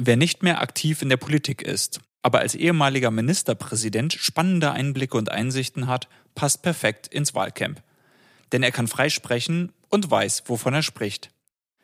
[0.00, 5.32] Wer nicht mehr aktiv in der Politik ist, aber als ehemaliger Ministerpräsident spannende Einblicke und
[5.32, 7.82] Einsichten hat, passt perfekt ins Wahlcamp.
[8.52, 11.30] Denn er kann frei sprechen und weiß, wovon er spricht.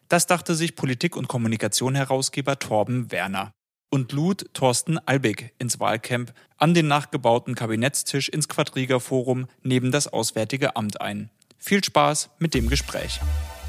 [0.08, 3.50] Das dachte sich Politik- und Kommunikation-Herausgeber Torben Werner
[3.90, 10.06] und lud Thorsten Albig ins Wahlcamp an den nachgebauten Kabinettstisch ins Quadriga Forum neben das
[10.06, 11.30] Auswärtige Amt ein.
[11.58, 13.20] Viel Spaß mit dem Gespräch.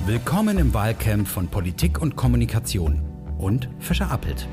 [0.06, 4.48] Willkommen im Wahlcamp von Politik und Kommunikation und Fischer Appelt.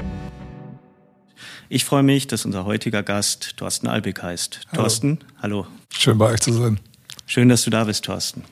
[1.68, 4.60] Ich freue mich, dass unser heutiger Gast Thorsten Albig heißt.
[4.70, 4.82] Hallo.
[4.82, 5.66] Thorsten, hallo.
[5.90, 6.78] Schön bei euch zu sein.
[7.26, 8.44] Schön, dass du da bist, Thorsten.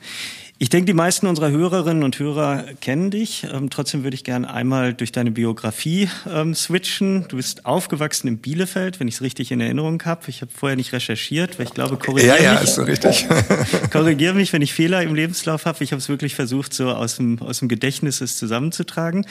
[0.61, 3.47] Ich denke, die meisten unserer Hörerinnen und Hörer kennen dich.
[3.51, 7.25] Ähm, trotzdem würde ich gerne einmal durch deine Biografie ähm, switchen.
[7.29, 10.21] Du bist aufgewachsen in Bielefeld, wenn ich es richtig in Erinnerung habe.
[10.27, 12.61] Ich habe vorher nicht recherchiert, weil ich glaube, korrigiere ja, ja, mich.
[12.61, 13.25] ist so richtig.
[13.91, 15.83] korrigiere mich, wenn ich Fehler im Lebenslauf habe.
[15.83, 19.25] Ich habe es wirklich versucht, so aus dem, aus dem Gedächtnis es zusammenzutragen.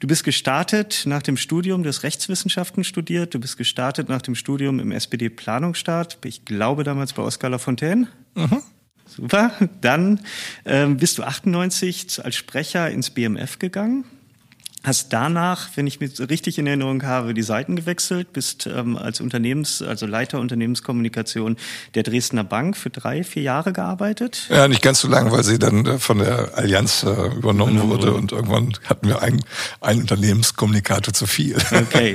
[0.00, 3.32] Du bist gestartet nach dem Studium, du hast Rechtswissenschaften studiert.
[3.32, 6.18] Du bist gestartet nach dem Studium im SPD-Planungsstaat.
[6.26, 8.08] Ich glaube damals bei Oskar Lafontaine.
[8.34, 8.60] Mhm.
[9.16, 9.52] Super.
[9.80, 10.20] Dann
[10.64, 14.04] ähm, bist du 98 als Sprecher ins BMF gegangen.
[14.84, 19.22] Hast danach, wenn ich mich richtig in Erinnerung habe, die Seiten gewechselt, bist ähm, als
[19.22, 21.56] Unternehmens, also Leiter Unternehmenskommunikation
[21.94, 24.46] der Dresdner Bank für drei, vier Jahre gearbeitet.
[24.50, 28.12] Ja, nicht ganz so lang, weil sie dann äh, von der Allianz äh, übernommen wurde
[28.12, 29.40] und irgendwann hatten wir einen,
[29.80, 31.56] einen Unternehmenskommunikator zu viel.
[31.94, 32.14] Okay.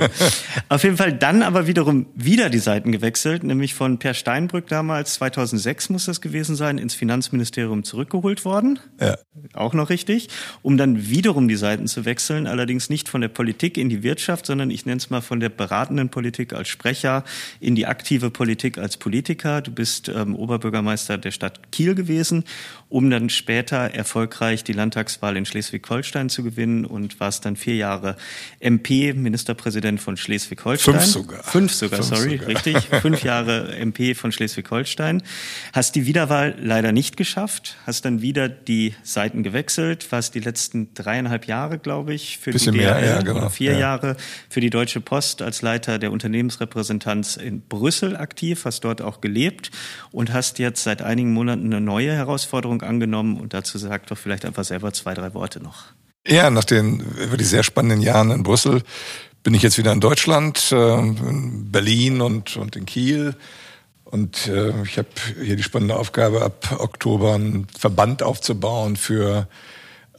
[0.68, 5.14] Auf jeden Fall dann aber wiederum wieder die Seiten gewechselt, nämlich von Per Steinbrück damals,
[5.14, 8.78] 2006 muss das gewesen sein, ins Finanzministerium zurückgeholt worden.
[9.00, 9.16] Ja.
[9.54, 10.28] Auch noch richtig.
[10.62, 14.46] Um dann wiederum die Seiten zu wechseln, allerdings nicht von der Politik in die Wirtschaft,
[14.46, 17.24] sondern ich nenne es mal von der beratenden Politik als Sprecher
[17.58, 19.62] in die aktive Politik als Politiker.
[19.62, 22.44] Du bist ähm, Oberbürgermeister der Stadt Kiel gewesen,
[22.88, 28.16] um dann später erfolgreich die Landtagswahl in Schleswig-Holstein zu gewinnen und warst dann vier Jahre
[28.58, 30.94] MP, Ministerpräsident von Schleswig-Holstein.
[30.94, 31.42] Fünf sogar.
[31.42, 32.48] Fünf sogar, Fünf sorry, sogar.
[32.48, 32.76] richtig.
[33.00, 35.22] Fünf Jahre MP von Schleswig-Holstein.
[35.72, 40.92] Hast die Wiederwahl leider nicht geschafft, hast dann wieder die Seiten gewechselt, warst die letzten
[40.94, 43.38] dreieinhalb Jahre, glaube ich, für Bisschen die mehr, DRL ja, genau.
[43.38, 43.78] oder vier Ja.
[43.78, 44.16] Jahre
[44.48, 49.70] für die Deutsche Post als Leiter der Unternehmensrepräsentanz in Brüssel aktiv, hast dort auch gelebt
[50.12, 54.44] und hast jetzt seit einigen Monaten eine neue Herausforderung angenommen und dazu sag doch vielleicht
[54.44, 55.84] einfach selber zwei, drei Worte noch.
[56.26, 58.82] Ja, nach den wirklich sehr spannenden Jahren in Brüssel
[59.42, 63.34] bin ich jetzt wieder in Deutschland, äh, in Berlin und, und in Kiel.
[64.04, 65.08] Und äh, ich habe
[65.42, 69.48] hier die spannende Aufgabe, ab Oktober einen Verband aufzubauen für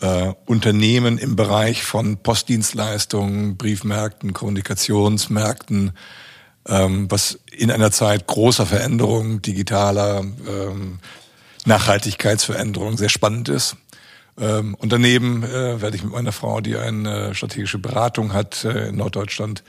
[0.01, 5.91] äh, Unternehmen im Bereich von Postdienstleistungen, Briefmärkten, Kommunikationsmärkten,
[6.67, 10.99] ähm, was in einer Zeit großer Veränderung, digitaler ähm,
[11.65, 13.77] Nachhaltigkeitsveränderung sehr spannend ist.
[14.39, 18.89] Ähm, und daneben äh, werde ich mit meiner Frau, die eine strategische Beratung hat äh,
[18.89, 19.63] in Norddeutschland,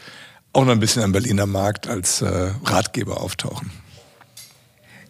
[0.53, 3.71] auch noch ein bisschen am Berliner Markt als äh, Ratgeber auftauchen.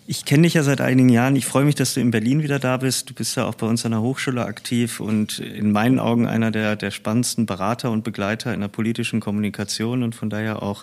[0.06, 1.36] Ich kenne dich ja seit einigen Jahren.
[1.36, 3.08] Ich freue mich, dass du in Berlin wieder da bist.
[3.08, 6.50] Du bist ja auch bei uns an der Hochschule aktiv und in meinen Augen einer
[6.50, 10.82] der, der spannendsten Berater und Begleiter in der politischen Kommunikation und von daher auch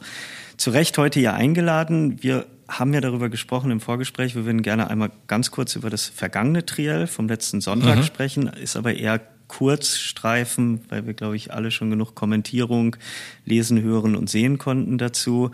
[0.56, 2.24] zu Recht heute hier eingeladen.
[2.24, 4.35] Wir haben ja darüber gesprochen im Vorgespräch.
[4.35, 8.78] Wir würden gerne einmal ganz kurz über das vergangene Triell vom letzten Sonntag sprechen, ist
[8.78, 12.96] aber eher Kurzstreifen, weil wir, glaube ich, alle schon genug Kommentierung
[13.46, 15.52] lesen, hören und sehen konnten dazu.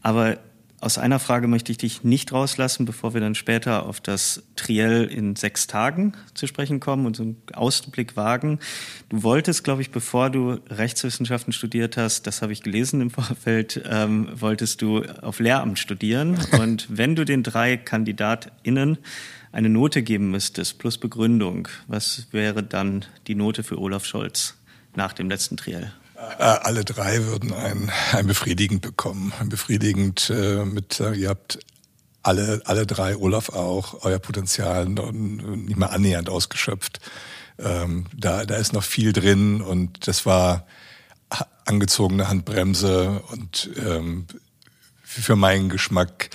[0.00, 0.38] Aber
[0.82, 5.04] aus einer Frage möchte ich dich nicht rauslassen, bevor wir dann später auf das Triell
[5.04, 8.58] in sechs Tagen zu sprechen kommen und so einen Ausblick wagen.
[9.08, 13.80] Du wolltest, glaube ich, bevor du Rechtswissenschaften studiert hast, das habe ich gelesen im Vorfeld,
[13.88, 16.36] ähm, wolltest du auf Lehramt studieren.
[16.60, 18.98] Und wenn du den drei KandidatInnen
[19.52, 24.56] eine Note geben müsstest, plus Begründung, was wäre dann die Note für Olaf Scholz
[24.96, 25.92] nach dem letzten Triell?
[26.38, 29.32] Äh, alle drei würden ein, ein befriedigend bekommen.
[29.40, 31.58] Ein befriedigend äh, mit, äh, ihr habt
[32.22, 37.00] alle, alle drei, Olaf auch, euer Potenzial nicht mal annähernd ausgeschöpft.
[37.58, 40.66] Ähm, da, da ist noch viel drin und das war
[41.64, 44.26] angezogene Handbremse und ähm,
[45.02, 46.30] für meinen Geschmack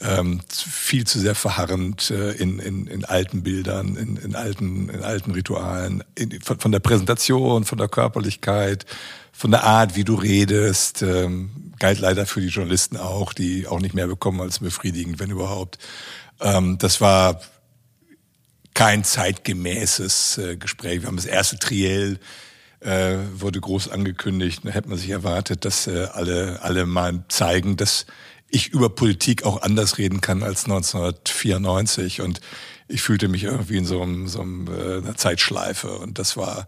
[0.00, 5.02] ähm, viel zu sehr verharrend äh, in, in, in alten Bildern, in, in, alten, in
[5.02, 8.86] alten Ritualen, in, von, von der Präsentation, von der Körperlichkeit,
[9.32, 11.02] von der Art, wie du redest.
[11.02, 15.30] Ähm, galt leider für die Journalisten auch, die auch nicht mehr bekommen als befriedigend, wenn
[15.30, 15.78] überhaupt.
[16.40, 17.40] Ähm, das war
[18.74, 21.02] kein zeitgemäßes äh, Gespräch.
[21.02, 22.18] Wir haben das erste Triell
[22.80, 24.62] äh, wurde groß angekündigt.
[24.64, 28.06] Da hätte man sich erwartet, dass äh, alle, alle mal zeigen, dass
[28.50, 32.20] ich über Politik auch anders reden kann als 1994.
[32.20, 32.40] Und
[32.88, 35.90] ich fühlte mich irgendwie in so, einem, so einem, äh, einer Zeitschleife.
[35.98, 36.66] Und das war,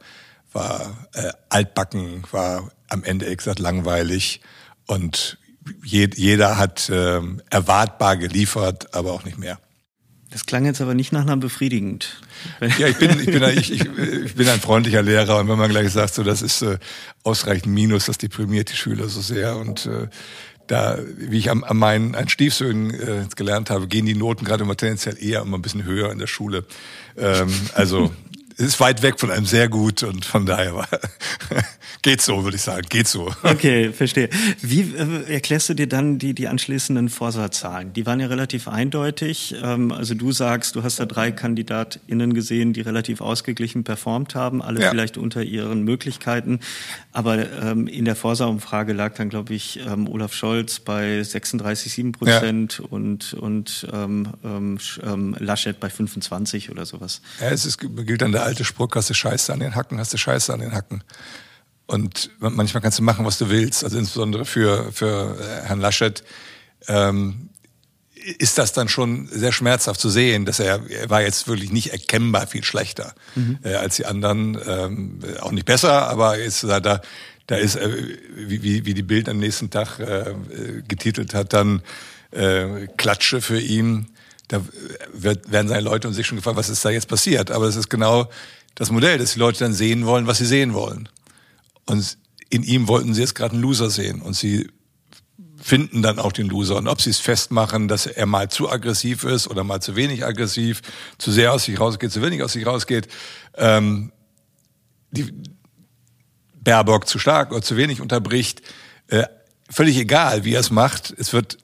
[0.52, 4.40] war äh, altbacken, war am Ende exakt langweilig
[4.87, 5.38] und
[5.84, 9.58] jeder hat ähm, erwartbar geliefert, aber auch nicht mehr.
[10.31, 12.20] Das klang jetzt aber nicht nach einer befriedigend.
[12.79, 15.70] Ja, ich bin, ich bin, ich, ich, ich bin ein freundlicher Lehrer und wenn man
[15.70, 16.79] gleich sagt, so das ist äh,
[17.23, 20.08] ausreichend Minus, das deprimiert die Schüler so sehr und äh,
[20.67, 24.64] da, wie ich am, an meinen an Stiefsöhnen äh, gelernt habe, gehen die Noten gerade
[24.64, 26.64] immer tendenziell eher immer ein bisschen höher in der Schule.
[27.17, 28.12] Ähm, also
[28.56, 30.88] ist weit weg von einem sehr gut und von daher war,
[32.02, 33.32] geht so, würde ich sagen, geht so.
[33.43, 34.28] Okay, verstehe.
[34.60, 37.93] Wie äh, erklärst du dir dann die, die anschließenden Vorsaatzahlen?
[37.93, 39.54] Die waren ja relativ eindeutig.
[39.62, 44.62] Ähm, also du sagst, du hast da drei KandidatInnen gesehen, die relativ ausgeglichen performt haben,
[44.62, 44.90] alle ja.
[44.90, 46.60] vielleicht unter ihren Möglichkeiten.
[47.12, 52.78] Aber ähm, in der Vorsaumfrage lag dann, glaube ich, ähm, Olaf Scholz bei 36,7 Prozent
[52.78, 52.84] ja.
[52.90, 57.20] und, und ähm, ähm, ähm, Laschet bei 25 oder sowas.
[57.40, 60.12] Ja, es ist, gilt dann der alte Spruch, hast du Scheiße an den Hacken, hast
[60.12, 61.03] du Scheiße an den Hacken.
[61.87, 63.85] Und manchmal kannst du machen, was du willst.
[63.85, 66.23] Also insbesondere für, für äh, Herrn Laschet
[66.89, 67.50] ähm,
[68.39, 71.93] ist das dann schon sehr schmerzhaft zu sehen, dass er, er war jetzt wirklich nicht
[71.93, 73.59] erkennbar viel schlechter mhm.
[73.65, 74.59] äh, als die anderen.
[74.67, 77.00] Ähm, auch nicht besser, aber jetzt da, da,
[77.47, 80.35] da ist, äh, wie, wie die Bild am nächsten Tag äh,
[80.87, 81.83] getitelt hat, dann
[82.31, 84.09] äh, Klatsche für ihn
[84.52, 84.62] da
[85.12, 87.50] wird, werden seine Leute und sich schon gefragt, was ist da jetzt passiert?
[87.50, 88.28] Aber es ist genau
[88.75, 91.08] das Modell, dass die Leute dann sehen wollen, was sie sehen wollen.
[91.87, 92.19] Und
[92.50, 94.69] in ihm wollten sie jetzt gerade einen Loser sehen und sie
[95.56, 96.76] finden dann auch den Loser.
[96.76, 100.25] Und ob sie es festmachen, dass er mal zu aggressiv ist oder mal zu wenig
[100.25, 100.82] aggressiv,
[101.19, 103.08] zu sehr aus sich rausgeht, zu wenig aus sich rausgeht,
[103.55, 104.12] ähm,
[105.12, 105.32] die
[106.55, 108.62] Baerbock zu stark oder zu wenig unterbricht,
[109.08, 109.25] äh,
[109.70, 111.14] völlig egal, wie er es macht.
[111.16, 111.58] Es wird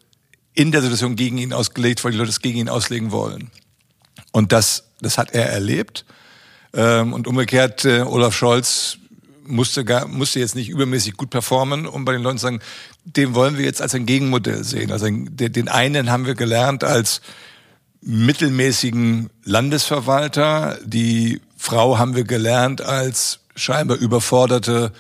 [0.58, 3.52] in der Situation gegen ihn ausgelegt, weil die Leute es gegen ihn auslegen wollen.
[4.32, 6.04] Und das, das hat er erlebt.
[6.74, 8.98] Ähm, und umgekehrt, äh, Olaf Scholz
[9.46, 12.60] musste, gar, musste jetzt nicht übermäßig gut performen, um bei den Leuten zu sagen,
[13.04, 14.90] den wollen wir jetzt als ein Gegenmodell sehen.
[14.90, 17.20] Also den einen haben wir gelernt als
[18.00, 24.92] mittelmäßigen Landesverwalter, die Frau haben wir gelernt als scheinbar überforderte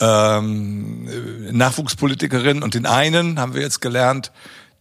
[0.00, 1.08] ähm,
[1.52, 4.32] Nachwuchspolitikerin und den einen haben wir jetzt gelernt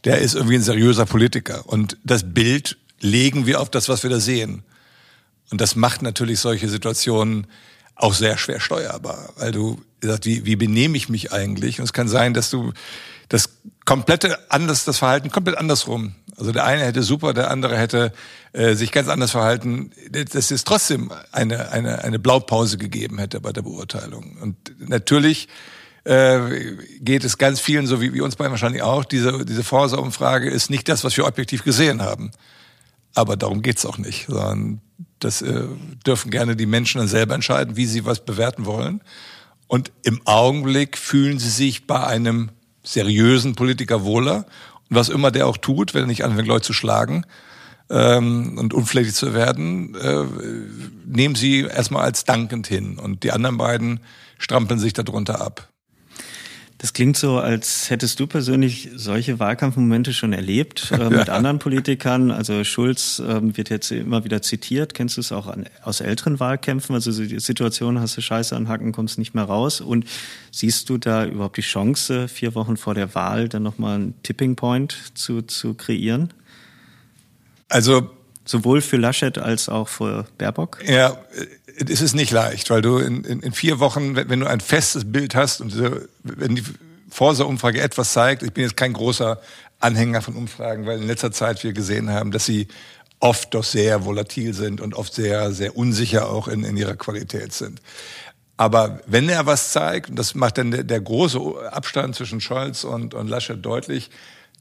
[0.06, 1.68] der ist irgendwie ein seriöser Politiker.
[1.68, 4.64] Und das Bild legen wir auf das, was wir da sehen.
[5.52, 7.48] Und das macht natürlich solche Situationen
[7.96, 11.80] auch sehr schwer steuerbar, weil du sagst, wie, wie benehme ich mich eigentlich?
[11.80, 12.74] Und es kann sein, dass du
[13.30, 13.50] das
[13.86, 16.16] komplette anders, das Verhalten komplett andersrum.
[16.36, 18.12] Also der eine hätte super, der andere hätte
[18.54, 19.92] äh, sich ganz anders verhalten.
[20.10, 24.38] Dass es trotzdem eine, eine, eine Blaupause gegeben hätte bei der Beurteilung.
[24.42, 25.48] Und natürlich
[26.06, 30.50] äh, geht es ganz vielen, so wie, wie uns beiden wahrscheinlich auch, diese, diese Forsa-Umfrage
[30.50, 32.32] ist nicht das, was wir objektiv gesehen haben.
[33.16, 34.82] Aber darum geht's auch nicht, sondern
[35.20, 35.64] das äh,
[36.06, 39.02] dürfen gerne die Menschen dann selber entscheiden, wie sie was bewerten wollen.
[39.68, 42.50] Und im Augenblick fühlen sie sich bei einem
[42.84, 44.46] seriösen Politiker wohler.
[44.90, 47.26] Und was immer der auch tut, wenn er nicht anfängt, Leute zu schlagen
[47.90, 50.26] ähm, und unflätig zu werden, äh,
[51.06, 53.00] nehmen sie erstmal als dankend hin.
[53.00, 54.02] Und die anderen beiden
[54.38, 55.73] strampeln sich darunter ab.
[56.84, 61.34] Das klingt so, als hättest du persönlich solche Wahlkampfmomente schon erlebt äh, mit ja.
[61.34, 62.30] anderen Politikern.
[62.30, 64.94] Also Schulz ähm, wird jetzt immer wieder zitiert.
[64.94, 66.94] Kennst du es auch an, aus älteren Wahlkämpfen?
[66.94, 69.80] Also die Situation, hast du Scheiße anhaken, kommst nicht mehr raus.
[69.80, 70.04] Und
[70.52, 74.58] siehst du da überhaupt die Chance, vier Wochen vor der Wahl dann nochmal einen Tipping
[74.58, 76.34] Point zu, zu kreieren?
[77.70, 78.12] Also
[78.46, 80.80] sowohl für Laschet als auch für Baerbock?
[80.86, 81.18] Ja,
[81.78, 84.60] es ist nicht leicht, weil du in, in, in vier Wochen, wenn, wenn, du ein
[84.60, 85.76] festes Bild hast und
[86.24, 86.64] wenn die
[87.10, 89.40] Forsa-Umfrage etwas zeigt, ich bin jetzt kein großer
[89.80, 92.68] Anhänger von Umfragen, weil in letzter Zeit wir gesehen haben, dass sie
[93.20, 97.54] oft doch sehr volatil sind und oft sehr, sehr unsicher auch in, in ihrer Qualität
[97.54, 97.82] sind.
[98.58, 101.40] Aber wenn er was zeigt, und das macht dann der, der große
[101.72, 104.10] Abstand zwischen Scholz und, und Laschet deutlich,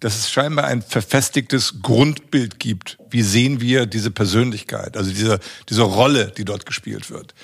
[0.03, 2.99] dass es scheinbar ein verfestigtes Grundbild gibt.
[3.09, 7.35] Wie sehen wir diese Persönlichkeit, also diese, diese Rolle, die dort gespielt wird?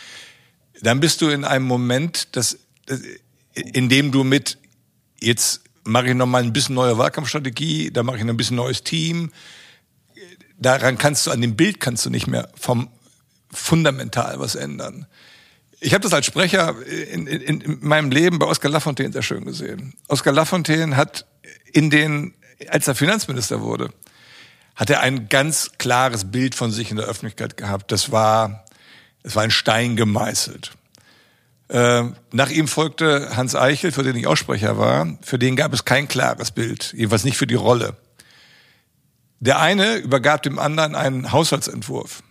[0.82, 2.58] Dann bist du in einem Moment, dass,
[3.54, 4.58] in dem du mit,
[5.20, 9.30] jetzt mache ich nochmal ein bisschen neue Wahlkampfstrategie, da mache ich ein bisschen neues Team.
[10.58, 12.90] Daran kannst du, an dem Bild kannst du nicht mehr vom
[13.52, 15.06] fundamental was ändern.
[15.78, 19.44] Ich habe das als Sprecher in, in, in meinem Leben bei Oskar Lafontaine sehr schön
[19.44, 19.94] gesehen.
[20.08, 21.24] Oskar Lafontaine hat
[21.72, 22.34] in den
[22.68, 23.90] als er Finanzminister wurde,
[24.74, 27.90] hat er ein ganz klares Bild von sich in der Öffentlichkeit gehabt.
[27.92, 28.64] Das war,
[29.22, 30.72] es war ein Stein gemeißelt.
[31.68, 35.18] Äh, nach ihm folgte Hans Eichel, für den ich Aussprecher war.
[35.22, 37.96] Für den gab es kein klares Bild, jedenfalls nicht für die Rolle.
[39.40, 42.22] Der eine übergab dem anderen einen Haushaltsentwurf.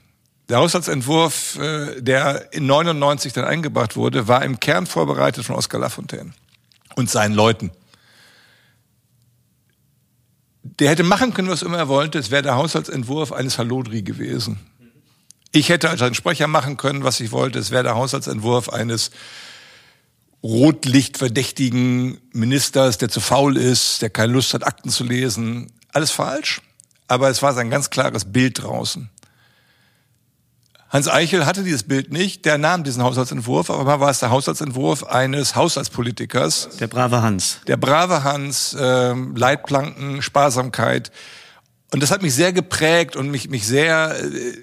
[0.49, 5.79] Der Haushaltsentwurf, äh, der in 99 dann eingebracht wurde, war im Kern vorbereitet von Oskar
[5.79, 6.33] Lafontaine.
[6.95, 7.71] und seinen Leuten.
[10.79, 12.19] Der hätte machen können, was immer er wollte.
[12.19, 14.59] Es wäre der Haushaltsentwurf eines Halodri gewesen.
[15.51, 17.57] Ich hätte als ein Sprecher machen können, was ich wollte.
[17.57, 19.11] Es wäre der Haushaltsentwurf eines
[20.43, 25.71] rotlichtverdächtigen Ministers, der zu faul ist, der keine Lust hat, Akten zu lesen.
[25.93, 26.61] Alles falsch.
[27.07, 29.09] Aber es war sein ganz klares Bild draußen.
[30.89, 35.03] Hans Eichel hatte dieses Bild nicht, der nahm diesen Haushaltsentwurf, aber war es der Haushaltsentwurf
[35.03, 36.69] eines Haushaltspolitikers.
[36.79, 37.59] Der brave Hans.
[37.67, 41.11] Der brave Hans, äh, Leitplanken, Sparsamkeit.
[41.91, 44.53] Und das hat mich sehr geprägt und mich, mich sehr äh,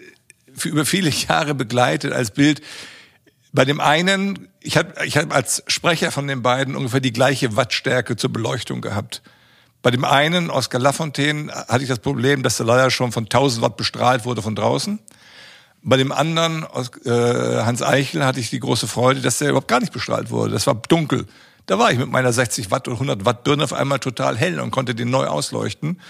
[0.55, 2.63] für über viele Jahre begleitet als Bild.
[3.53, 7.55] Bei dem einen, ich habe ich hab als Sprecher von den beiden ungefähr die gleiche
[7.55, 9.23] Wattstärke zur Beleuchtung gehabt.
[9.83, 13.63] Bei dem einen, Oskar Lafontaine, hatte ich das Problem, dass der leider schon von 1000
[13.63, 14.99] Watt bestrahlt wurde von draußen.
[15.87, 16.65] Bei dem anderen,
[17.05, 20.53] äh, Hans Eichel, hatte ich die große Freude, dass der überhaupt gar nicht bestrahlt wurde.
[20.53, 21.27] Das war dunkel.
[21.67, 24.61] Da war ich mit meiner 60 Watt und 100 Watt Birne auf einmal total hell
[24.61, 26.01] und konnte den neu ausleuchten.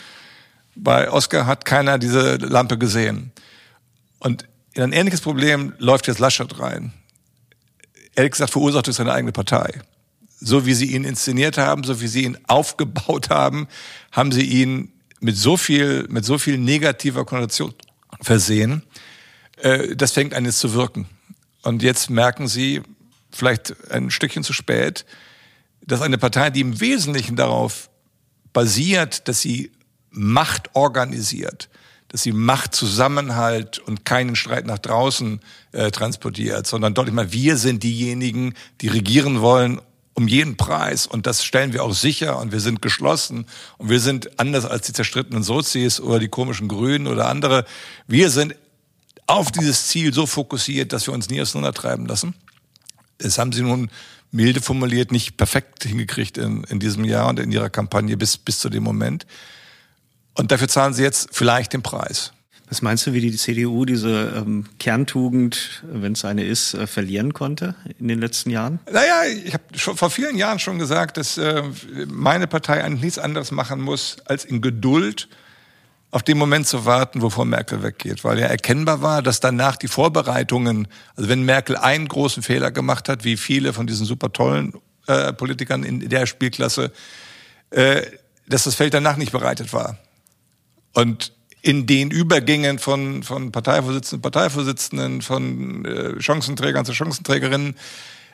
[0.76, 3.32] Bei Oscar hat keiner diese Lampe gesehen.
[4.20, 6.92] Und in ein ähnliches Problem läuft jetzt Laschet rein.
[8.14, 9.82] Ehrlich gesagt verursacht es seine eigene Partei.
[10.40, 13.66] So wie sie ihn inszeniert haben, so wie sie ihn aufgebaut haben,
[14.12, 17.74] haben sie ihn mit so viel, mit so viel negativer Konnotation
[18.20, 18.82] versehen,
[19.64, 21.06] äh, das fängt an jetzt zu wirken.
[21.62, 22.82] Und jetzt merken Sie,
[23.32, 25.04] vielleicht ein Stückchen zu spät,
[25.86, 27.90] dass eine Partei, die im Wesentlichen darauf
[28.52, 29.72] basiert, dass sie
[30.10, 31.68] Macht organisiert,
[32.08, 35.40] dass sie Machtzusammenhalt und keinen Streit nach draußen
[35.72, 39.80] äh, transportiert, sondern deutlich mal, wir sind diejenigen, die regieren wollen
[40.14, 43.46] um jeden Preis und das stellen wir auch sicher und wir sind geschlossen
[43.78, 47.64] und wir sind anders als die zerstrittenen Sozis oder die komischen Grünen oder andere.
[48.06, 48.54] Wir sind
[49.26, 52.34] auf dieses Ziel so fokussiert, dass wir uns nie auseinandertreiben lassen.
[53.18, 53.90] Das haben sie nun
[54.30, 58.58] milde formuliert nicht perfekt hingekriegt in, in diesem Jahr und in ihrer Kampagne bis, bis
[58.58, 59.26] zu dem Moment.
[60.34, 62.32] Und dafür zahlen sie jetzt vielleicht den Preis.
[62.68, 67.32] Was meinst du, wie die CDU diese ähm, Kerntugend, wenn es eine ist, äh, verlieren
[67.32, 68.80] konnte in den letzten Jahren?
[68.90, 69.64] Naja, ich habe
[69.96, 71.62] vor vielen Jahren schon gesagt, dass äh,
[72.08, 75.28] meine Partei eigentlich nichts anderes machen muss, als in Geduld
[76.14, 79.88] auf den Moment zu warten, wovor Merkel weggeht, weil ja erkennbar war, dass danach die
[79.88, 84.74] Vorbereitungen, also wenn Merkel einen großen Fehler gemacht hat, wie viele von diesen super tollen
[85.08, 86.92] äh, Politikern in der Spielklasse,
[87.70, 88.02] äh,
[88.46, 89.98] dass das Feld danach nicht bereitet war.
[90.92, 97.74] Und in den Übergängen von, von Parteivorsitzenden, Parteivorsitzenden, von äh, Chancenträgern zu Chancenträgerinnen,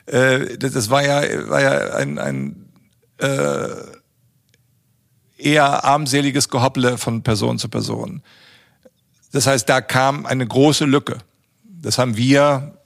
[0.05, 2.69] äh, das, das war ja, war ja ein, ein
[3.17, 4.00] äh,
[5.41, 8.21] eher armseliges Gehopple von Person zu Person.
[9.31, 11.17] Das heißt, da kam eine große Lücke.
[11.63, 12.77] Das haben wir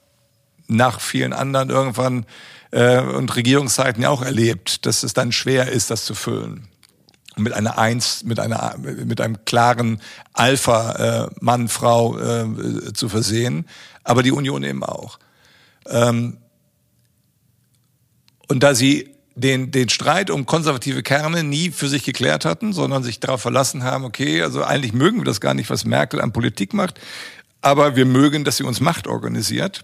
[0.67, 2.25] nach vielen anderen irgendwann
[2.71, 6.67] äh, und Regierungszeiten ja auch erlebt, dass es dann schwer ist, das zu füllen.
[7.38, 10.01] Mit einer Eins, mit einer, mit einem klaren
[10.33, 13.67] Alpha äh, Mann, Frau äh, zu versehen,
[14.03, 15.19] aber die Union eben auch.
[15.88, 16.38] Ähm,
[18.47, 23.03] und da sie den, den Streit um konservative Kerne nie für sich geklärt hatten, sondern
[23.03, 26.31] sich darauf verlassen haben, okay, also eigentlich mögen wir das gar nicht, was Merkel an
[26.31, 26.99] Politik macht,
[27.61, 29.81] aber wir mögen, dass sie uns Macht organisiert,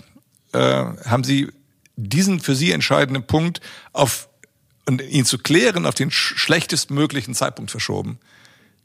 [0.54, 1.50] äh, haben sie
[1.98, 3.60] diesen für sie entscheidenden Punkt
[3.92, 4.30] auf
[4.86, 8.20] und ihn zu klären auf den schlechtestmöglichen Zeitpunkt verschoben.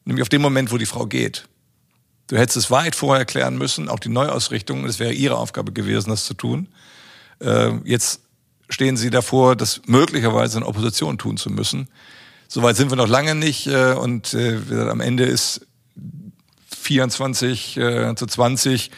[0.04, 1.48] Nämlich auf den Moment, wo die Frau geht.
[2.26, 6.10] Du hättest es weit vorher klären müssen, auch die Neuausrichtung, es wäre ihre Aufgabe gewesen,
[6.10, 6.68] das zu tun.
[7.40, 8.20] Äh, jetzt
[8.68, 11.88] stehen sie davor, das möglicherweise in Opposition tun zu müssen.
[12.48, 14.58] Soweit sind wir noch lange nicht äh, und äh,
[14.88, 15.66] am Ende ist
[16.70, 18.90] 24 äh, zu 20.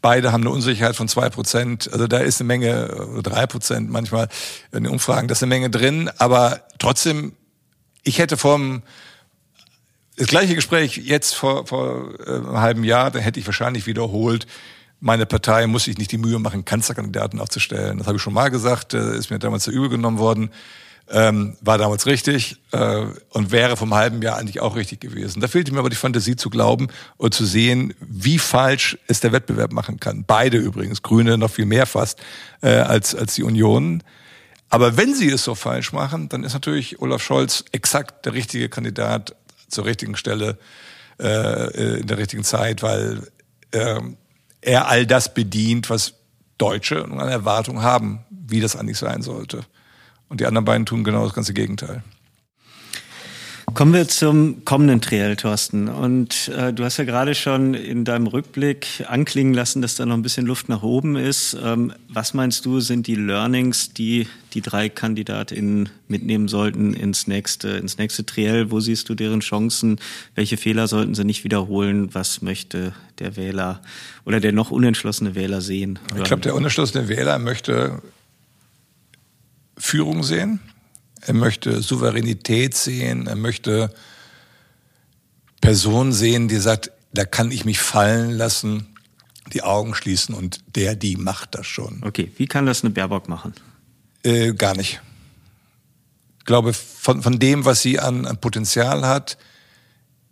[0.00, 1.92] Beide haben eine Unsicherheit von zwei Prozent.
[1.92, 4.28] Also da ist eine Menge, oder drei Prozent manchmal
[4.72, 6.10] in den Umfragen, da ist eine Menge drin.
[6.18, 7.32] Aber trotzdem,
[8.04, 8.82] ich hätte vom
[10.16, 14.46] das gleiche Gespräch jetzt vor, vor äh, einem halben Jahr, da hätte ich wahrscheinlich wiederholt,
[15.00, 17.98] meine Partei muss sich nicht die Mühe machen, Kanzlerkandidaten aufzustellen.
[17.98, 20.50] Das habe ich schon mal gesagt, äh, ist mir damals zu übel genommen worden.
[21.10, 25.40] Ähm, war damals richtig äh, und wäre vom halben Jahr eigentlich auch richtig gewesen.
[25.40, 29.32] Da fehlte mir aber die Fantasie zu glauben und zu sehen, wie falsch es der
[29.32, 30.24] Wettbewerb machen kann.
[30.26, 32.20] Beide übrigens, Grüne noch viel mehr fast
[32.60, 34.02] äh, als, als die Union.
[34.68, 38.68] Aber wenn sie es so falsch machen, dann ist natürlich Olaf Scholz exakt der richtige
[38.68, 39.34] Kandidat
[39.68, 40.58] zur richtigen Stelle
[41.18, 43.22] äh, in der richtigen Zeit, weil
[43.70, 43.98] äh,
[44.60, 46.14] er all das bedient, was
[46.58, 49.62] Deutsche eine Erwartung haben, wie das eigentlich sein sollte.
[50.28, 52.02] Und die anderen beiden tun genau das ganze Gegenteil.
[53.74, 55.88] Kommen wir zum kommenden Triell, Thorsten.
[55.88, 60.14] Und äh, du hast ja gerade schon in deinem Rückblick anklingen lassen, dass da noch
[60.14, 61.56] ein bisschen Luft nach oben ist.
[61.62, 67.68] Ähm, was meinst du, sind die Learnings, die die drei KandidatInnen mitnehmen sollten ins nächste,
[67.70, 68.70] ins nächste Triell?
[68.70, 70.00] Wo siehst du deren Chancen?
[70.34, 72.14] Welche Fehler sollten sie nicht wiederholen?
[72.14, 73.82] Was möchte der Wähler
[74.24, 75.98] oder der noch unentschlossene Wähler sehen?
[76.16, 78.02] Ich glaube, der unentschlossene Wähler möchte
[79.76, 80.60] Führung sehen
[81.28, 83.92] er möchte Souveränität sehen, er möchte
[85.60, 88.96] Personen sehen, die sagt, da kann ich mich fallen lassen,
[89.52, 92.02] die Augen schließen und der, die macht das schon.
[92.02, 93.52] Okay, wie kann das eine Baerbock machen?
[94.22, 95.00] Äh, gar nicht.
[96.38, 99.36] Ich glaube, von, von dem, was sie an, an Potenzial hat,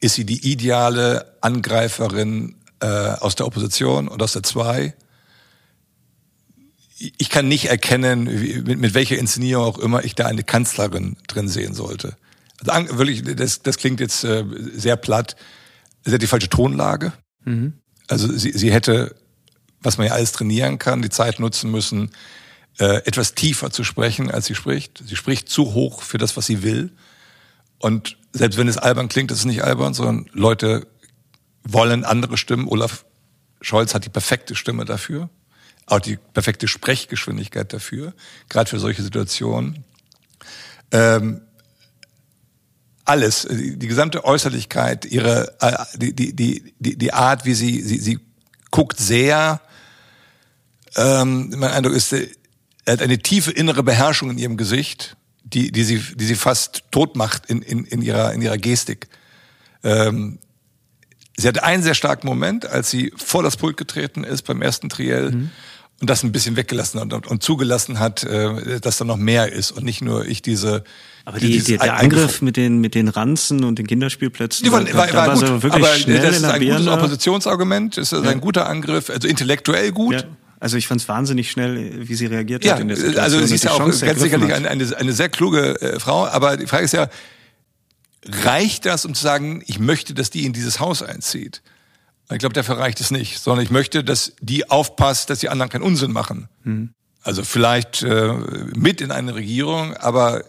[0.01, 4.95] ist sie die ideale Angreiferin äh, aus der Opposition und aus der Zwei
[6.99, 8.25] ich kann nicht erkennen,
[8.65, 12.17] mit, mit welcher Inszenierung auch immer ich da eine Kanzlerin drin sehen sollte.
[12.67, 15.37] Also wirklich, das, das klingt jetzt äh, sehr platt.
[16.05, 17.13] Sie hat die falsche Tonlage.
[17.45, 17.75] Mhm.
[18.09, 19.15] Also sie, sie hätte,
[19.81, 22.13] was man ja alles trainieren kann, die Zeit nutzen müssen,
[22.79, 25.03] äh, etwas tiefer zu sprechen, als sie spricht.
[25.07, 26.93] Sie spricht zu hoch für das, was sie will.
[27.79, 30.87] Und selbst wenn es albern klingt, ist es nicht albern, sondern Leute
[31.63, 32.69] wollen andere Stimmen.
[32.69, 33.05] Olaf
[33.61, 35.29] Scholz hat die perfekte Stimme dafür
[35.87, 38.13] auch die perfekte Sprechgeschwindigkeit dafür,
[38.49, 39.85] gerade für solche Situationen.
[40.91, 41.43] Ähm,
[43.05, 48.01] alles, die, die gesamte Äußerlichkeit, ihre, äh, die, die, die, die, Art, wie sie, sie,
[48.01, 48.19] sie
[48.73, 49.61] guckt sehr,
[50.97, 52.27] ähm, mein Eindruck ist, er
[52.89, 57.15] hat eine tiefe innere Beherrschung in ihrem Gesicht, die, die sie, die sie fast tot
[57.15, 59.07] macht in, in, in ihrer, in ihrer Gestik.
[59.85, 60.41] Ähm,
[61.37, 64.89] sie hatte einen sehr starken Moment, als sie vor das Pult getreten ist beim ersten
[64.89, 65.31] Triell.
[65.31, 65.51] Mhm
[66.01, 69.53] und das ein bisschen weggelassen hat und, und zugelassen hat, äh, dass da noch mehr
[69.53, 70.85] ist und nicht nur ich diese.
[71.25, 74.87] Aber die, die, der Angriff mit den mit den Ranzen und den Kinderspielplätzen, die waren,
[74.93, 78.21] war, war, war gut, wirklich aber schnell das ist ein gutes Oppositionsargument, ist ja.
[78.21, 80.15] ein guter Angriff, also intellektuell gut.
[80.15, 80.25] Ja.
[80.59, 83.23] Also ich fand es wahnsinnig schnell, wie sie reagiert ja, hat in der Situation.
[83.23, 86.57] Also sie ist ja auch ganz sicherlich eine, eine, eine sehr kluge äh, Frau, aber
[86.57, 87.09] die Frage ist ja,
[88.25, 91.63] reicht das, um zu sagen, ich möchte, dass die in dieses Haus einzieht?
[92.31, 95.71] Ich glaube, dafür reicht es nicht, sondern ich möchte, dass die aufpasst, dass die anderen
[95.71, 96.49] keinen Unsinn machen.
[96.65, 96.91] Mhm.
[97.23, 98.33] Also vielleicht äh,
[98.75, 100.45] mit in eine Regierung, aber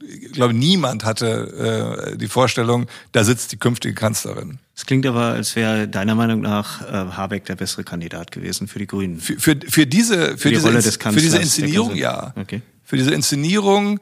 [0.00, 4.58] ich glaube, niemand hatte äh, die Vorstellung, da sitzt die künftige Kanzlerin.
[4.76, 8.78] Es klingt aber, als wäre deiner Meinung nach äh, Habeck der bessere Kandidat gewesen für
[8.78, 9.18] die Grünen.
[9.18, 12.32] Für, für, für diese, für, für die diese, Rolle des Kanzlers, für diese Inszenierung, ja.
[12.36, 12.62] Okay.
[12.84, 13.98] Für diese Inszenierung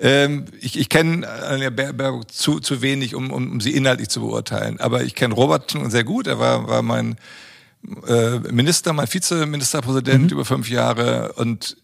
[0.00, 4.20] ähm, ich ich kenne Anja Baerbock zu, zu wenig, um, um, um sie inhaltlich zu
[4.20, 4.80] beurteilen.
[4.80, 6.26] Aber ich kenne Robert sehr gut.
[6.26, 7.16] Er war, war mein
[8.06, 10.30] äh, Minister, mein Vizeministerpräsident mhm.
[10.30, 11.34] über fünf Jahre.
[11.34, 11.76] Und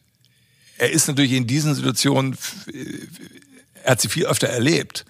[0.79, 2.39] er ist natürlich in diesen Situationen,
[3.85, 5.05] er hat sie viel öfter erlebt.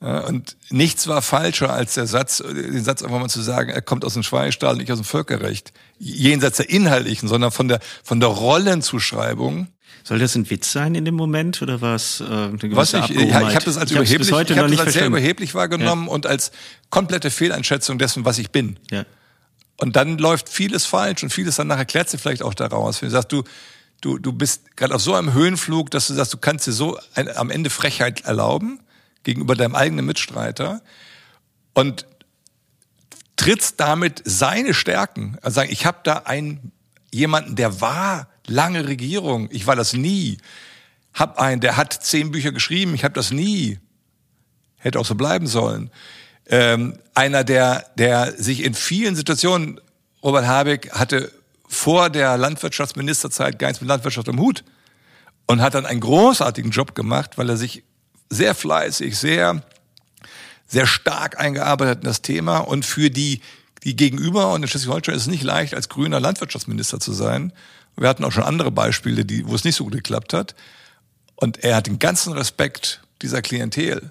[0.00, 4.04] Und nichts war falscher als der Satz, den Satz einfach mal zu sagen, er kommt
[4.04, 5.72] aus dem Schweinestall, nicht aus dem Völkerrecht.
[6.00, 9.68] Jenseits der inhaltlichen, sondern von der, von der Rollenzuschreibung
[10.04, 12.94] soll das ein Witz sein in dem Moment oder war es äh, eine gewisse Was
[12.94, 16.06] ich, ich, ich habe das als ich überheblich, ich hab das als sehr überheblich wahrgenommen
[16.06, 16.12] ja.
[16.12, 16.52] und als
[16.90, 18.78] komplette Fehleinschätzung dessen, was ich bin.
[18.90, 19.04] Ja.
[19.78, 23.02] Und dann läuft vieles falsch und vieles danach erklärt sich vielleicht auch daraus.
[23.02, 23.42] Wenn du sagst, du,
[24.00, 26.98] du, du bist gerade auf so einem Höhenflug, dass du sagst, du kannst dir so
[27.14, 28.80] ein, am Ende Frechheit erlauben
[29.22, 30.82] gegenüber deinem eigenen Mitstreiter
[31.74, 32.06] und
[33.36, 35.38] trittst damit seine Stärken.
[35.42, 36.72] Also sagen, ich habe da einen
[37.10, 39.48] jemanden, der war lange Regierung.
[39.50, 40.38] Ich war das nie.
[41.14, 42.94] Hab einen, der hat zehn Bücher geschrieben.
[42.94, 43.78] Ich habe das nie.
[44.78, 45.90] Hätte auch so bleiben sollen.
[46.46, 49.80] Ähm, einer, der, der sich in vielen Situationen,
[50.22, 51.32] Robert Habeck hatte
[51.68, 54.64] vor der Landwirtschaftsministerzeit gar nichts mit Landwirtschaft im Hut
[55.46, 57.84] und hat dann einen großartigen Job gemacht, weil er sich
[58.28, 59.62] sehr fleißig, sehr,
[60.66, 63.40] sehr stark eingearbeitet hat in das Thema und für die,
[63.84, 67.52] die Gegenüber und in Schleswig-Holstein ist es nicht leicht, als grüner Landwirtschaftsminister zu sein
[67.96, 70.54] wir hatten auch schon andere Beispiele, die, wo es nicht so gut geklappt hat.
[71.36, 74.10] Und er hat den ganzen Respekt dieser Klientel,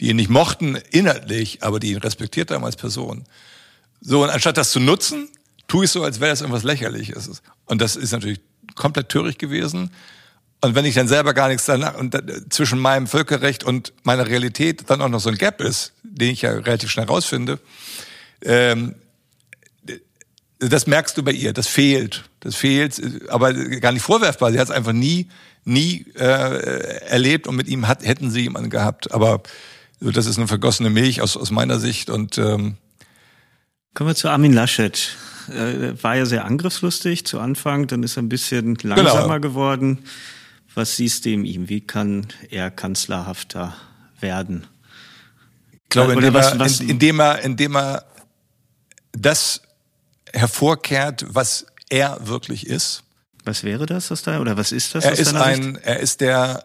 [0.00, 3.24] die ihn nicht mochten inhaltlich, aber die ihn respektiert haben als Person.
[4.00, 5.28] So, und anstatt das zu nutzen,
[5.66, 7.42] tue ich so, als wäre das irgendwas Lächerliches.
[7.66, 8.40] Und das ist natürlich
[8.74, 9.90] komplett töricht gewesen.
[10.60, 14.26] Und wenn ich dann selber gar nichts danach und da, zwischen meinem Völkerrecht und meiner
[14.26, 17.60] Realität dann auch noch so ein Gap ist, den ich ja relativ schnell rausfinde,
[18.42, 18.94] ähm,
[20.58, 22.24] das merkst du bei ihr, das fehlt.
[22.40, 24.52] Das fehlt, aber gar nicht vorwerfbar.
[24.52, 25.28] Sie hat es einfach nie,
[25.64, 29.12] nie äh, erlebt und mit ihm hat, hätten sie jemanden gehabt.
[29.12, 29.42] Aber
[30.00, 32.10] so, das ist eine vergossene Milch aus, aus meiner Sicht.
[32.10, 32.76] Und ähm,
[33.94, 35.16] Kommen wir zu Armin Laschet.
[35.48, 39.40] Äh, war ja sehr angriffslustig zu Anfang, dann ist er ein bisschen langsamer genau.
[39.40, 39.98] geworden.
[40.74, 41.68] Was siehst du in ihm?
[41.68, 43.74] Wie kann er kanzlerhafter
[44.20, 44.66] werden?
[45.72, 48.04] Ich glaube, indem, was, er, was, indem, er, indem er
[49.12, 49.62] das
[50.32, 53.02] hervorkehrt, was er wirklich ist.
[53.44, 55.04] Was wäre das, was da, oder was ist das?
[55.04, 56.64] Er ist ein, er ist der,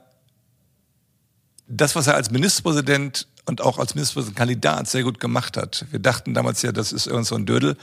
[1.67, 5.85] das, was er als Ministerpräsident und auch als Ministerpräsidentkandidat sehr gut gemacht hat.
[5.91, 7.77] Wir dachten damals ja, das ist irgend so ein Dödel,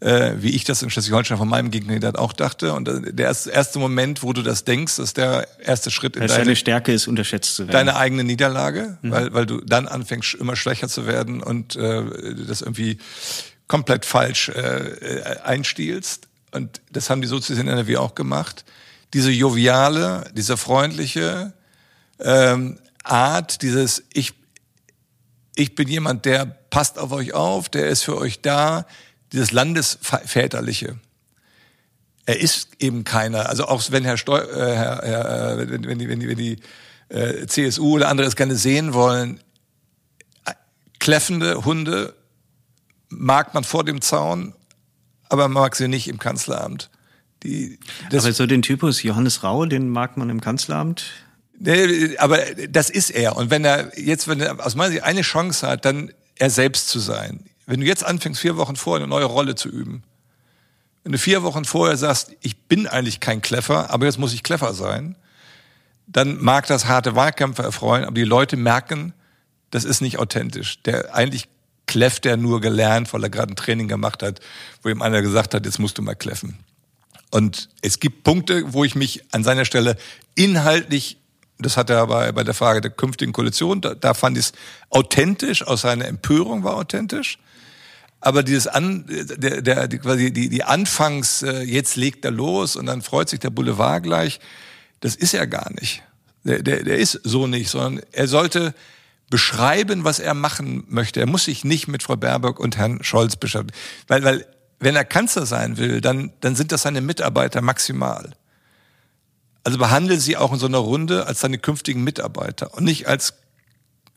[0.00, 2.72] äh, wie ich das in Schleswig-Holstein von meinem Gegenkandidat auch dachte.
[2.74, 6.92] Und der erste Moment, wo du das denkst, ist der erste Schritt in deine Stärke
[6.92, 7.72] ist, unterschätzt zu werden.
[7.72, 9.10] Deine eigene Niederlage, mhm.
[9.10, 12.04] weil, weil du dann anfängst, immer schwächer zu werden und äh,
[12.46, 12.98] das irgendwie
[13.68, 16.26] komplett falsch äh, einstiehlst.
[16.50, 18.64] Und das haben die Sozis in NRW auch gemacht.
[19.14, 21.52] Diese joviale, diese freundliche
[22.18, 24.34] ähm, Art, dieses ich,
[25.54, 28.86] ich bin jemand, der passt auf euch auf, der ist für euch da,
[29.32, 30.98] dieses Landesväterliche.
[32.26, 33.48] Er ist eben keiner.
[33.48, 36.36] Also auch wenn Herr, Steu äh, Herr, Herr äh, wenn, wenn die, wenn die, wenn
[36.36, 36.56] die
[37.08, 39.40] äh, CSU oder andere es gerne sehen wollen,
[40.44, 40.52] äh,
[40.98, 42.14] kläffende Hunde
[43.08, 44.54] mag man vor dem Zaun,
[45.28, 46.90] aber man mag sie nicht im Kanzleramt.
[47.42, 47.78] Die,
[48.10, 51.04] das aber so den Typus Johannes Rau, den mag man im Kanzleramt?
[52.18, 53.36] Aber das ist er.
[53.36, 56.88] Und wenn er jetzt, wenn er aus meiner Sicht eine Chance hat, dann er selbst
[56.88, 57.44] zu sein.
[57.66, 60.02] Wenn du jetzt anfängst, vier Wochen vorher eine neue Rolle zu üben,
[61.02, 64.42] wenn du vier Wochen vorher sagst, ich bin eigentlich kein Kleffer, aber jetzt muss ich
[64.42, 65.16] Kleffer sein,
[66.06, 69.12] dann mag das harte Wahlkämpfe erfreuen, aber die Leute merken,
[69.70, 70.82] das ist nicht authentisch.
[70.82, 71.48] Der eigentlich
[71.88, 74.40] kläfft er nur gelernt, weil er gerade ein Training gemacht hat,
[74.82, 76.58] wo ihm einer gesagt hat, jetzt musst du mal kläffen.
[77.30, 79.96] Und es gibt Punkte, wo ich mich an seiner Stelle
[80.36, 81.18] inhaltlich,
[81.58, 84.52] das hat er bei, bei der Frage der künftigen Koalition, da, da fand ich es
[84.90, 87.38] authentisch, aus seiner Empörung war authentisch.
[88.20, 92.76] Aber dieses an, der, der, die, quasi die, die Anfangs, äh, jetzt legt er los
[92.76, 94.40] und dann freut sich der Boulevard gleich,
[95.00, 96.02] das ist er gar nicht.
[96.44, 98.74] Der, der, der ist so nicht, sondern er sollte
[99.30, 101.20] beschreiben, was er machen möchte.
[101.20, 103.78] Er muss sich nicht mit Frau Baerbock und Herrn Scholz beschäftigen.
[104.06, 104.46] Weil, weil
[104.80, 108.32] wenn er Kanzler sein will, dann, dann sind das seine Mitarbeiter maximal.
[109.64, 113.34] Also behandle sie auch in so einer Runde als seine künftigen Mitarbeiter und nicht als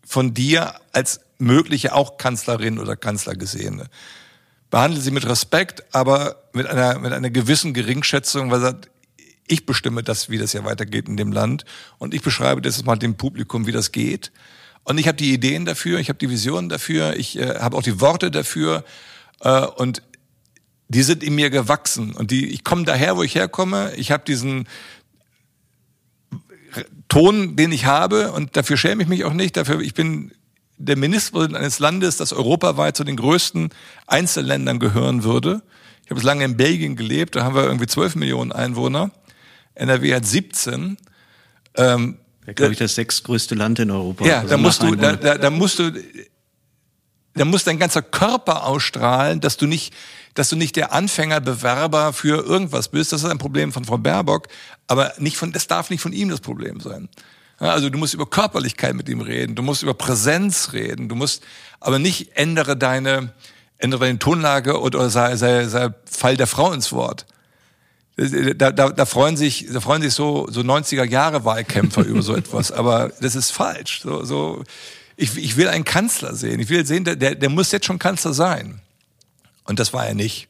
[0.06, 3.88] von dir als mögliche auch Kanzlerin oder Kanzler gesehene.
[4.70, 8.90] Behandle sie mit Respekt, aber mit einer, mit einer gewissen Geringschätzung, weil er sagt,
[9.48, 11.66] ich bestimme das, wie das ja weitergeht in dem Land
[11.98, 14.32] und ich beschreibe das mal dem Publikum, wie das geht.
[14.92, 17.82] Und ich habe die Ideen dafür, ich habe die Visionen dafür, ich äh, habe auch
[17.82, 18.84] die Worte dafür
[19.40, 20.02] äh, und
[20.90, 23.94] die sind in mir gewachsen und die ich komme daher, wo ich herkomme.
[23.96, 24.68] Ich habe diesen
[27.08, 29.56] Ton, den ich habe und dafür schäme ich mich auch nicht.
[29.56, 30.34] Dafür ich bin
[30.78, 33.70] der Ministerpräsident eines Landes, das europaweit zu den größten
[34.08, 35.62] Einzelländern gehören würde.
[36.04, 39.12] Ich habe lange in Belgien gelebt, da haben wir irgendwie 12 Millionen Einwohner.
[39.74, 40.98] NRW hat 17.
[41.78, 44.26] Ähm, ja, glaube ich, das sechstgrößte Land in Europa.
[44.26, 45.92] Ja, also da musst du, da, da, da musst du,
[47.34, 49.94] da muss dein ganzer Körper ausstrahlen, dass du nicht,
[50.34, 53.14] dass du nicht der Anfängerbewerber für irgendwas bist.
[53.14, 54.48] Das ist ein Problem von Frau Baerbock,
[54.88, 57.10] aber nicht von, das darf nicht von ihm das Problem sein.
[57.58, 61.44] Also du musst über Körperlichkeit mit ihm reden, du musst über Präsenz reden, du musst
[61.80, 63.34] aber nicht ändere deine,
[63.78, 67.28] ändere deine Tonlage oder sei, sei, sei Fall der Frau ins Wort.
[68.56, 72.36] Da, da, da freuen sich, da freuen sich so, so 90er Jahre Wahlkämpfer über so
[72.36, 72.72] etwas.
[72.82, 74.02] Aber das ist falsch.
[74.04, 74.64] So, so,
[75.16, 76.60] ich, ich will einen Kanzler sehen.
[76.60, 78.82] Ich will sehen, der, der muss jetzt schon Kanzler sein.
[79.64, 80.48] Und das war er nicht.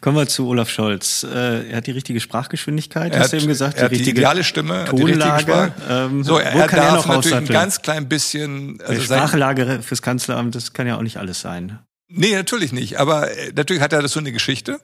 [0.00, 1.24] Kommen wir zu Olaf Scholz.
[1.24, 3.78] Äh, er hat die richtige Sprachgeschwindigkeit, er hast hat, du eben gesagt.
[3.78, 5.72] Er die, richtige die ideale Stimme, Tonlage.
[5.88, 8.78] Ähm, so, er, er darf er natürlich ein ganz klein bisschen...
[8.86, 11.78] Also Sprachlage fürs Kanzleramt, das kann ja auch nicht alles sein.
[12.08, 12.98] Nee, natürlich nicht.
[12.98, 14.78] Aber äh, natürlich hat er das so eine Geschichte.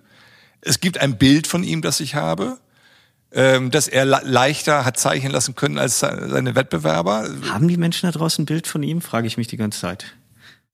[0.60, 2.58] Es gibt ein Bild von ihm, das ich habe,
[3.32, 7.28] ähm, dass er leichter hat zeichnen lassen können als seine Wettbewerber.
[7.48, 9.00] Haben die Menschen da draußen ein Bild von ihm?
[9.00, 10.16] Frage ich mich die ganze Zeit.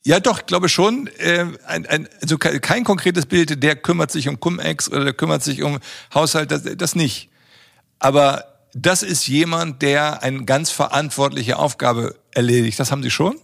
[0.04, 1.08] Ja, doch, ich glaube schon.
[1.18, 5.42] Äh, ein, ein, also kein konkretes Bild, der kümmert sich um Cum-Ex oder der kümmert
[5.42, 5.80] sich um
[6.14, 7.28] Haushalt, das, das nicht.
[7.98, 12.78] Aber das ist jemand, der eine ganz verantwortliche Aufgabe erledigt.
[12.78, 13.40] Das haben sie schon.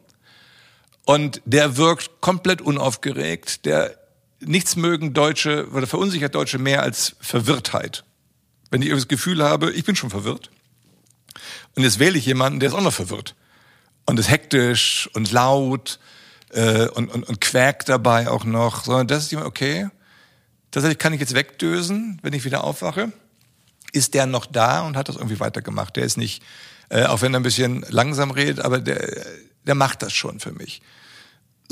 [1.04, 3.64] Und der wirkt komplett unaufgeregt.
[3.64, 3.96] Der
[4.44, 8.04] nichts mögen Deutsche oder verunsichert Deutsche mehr als Verwirrtheit.
[8.70, 10.50] Wenn ich das Gefühl habe, ich bin schon verwirrt.
[11.74, 13.34] Und jetzt wähle ich jemanden, der ist auch noch verwirrt.
[14.06, 15.98] Und ist hektisch und laut
[16.50, 18.84] äh, und, und, und quäkt dabei auch noch.
[18.84, 19.88] Sondern das ist jemand, okay,
[20.70, 23.12] tatsächlich kann ich jetzt wegdösen, wenn ich wieder aufwache.
[23.92, 25.96] Ist der noch da und hat das irgendwie weitergemacht?
[25.96, 26.42] Der ist nicht,
[26.88, 29.24] äh, auch wenn er ein bisschen langsam redet, aber der,
[29.66, 30.82] der macht das schon für mich.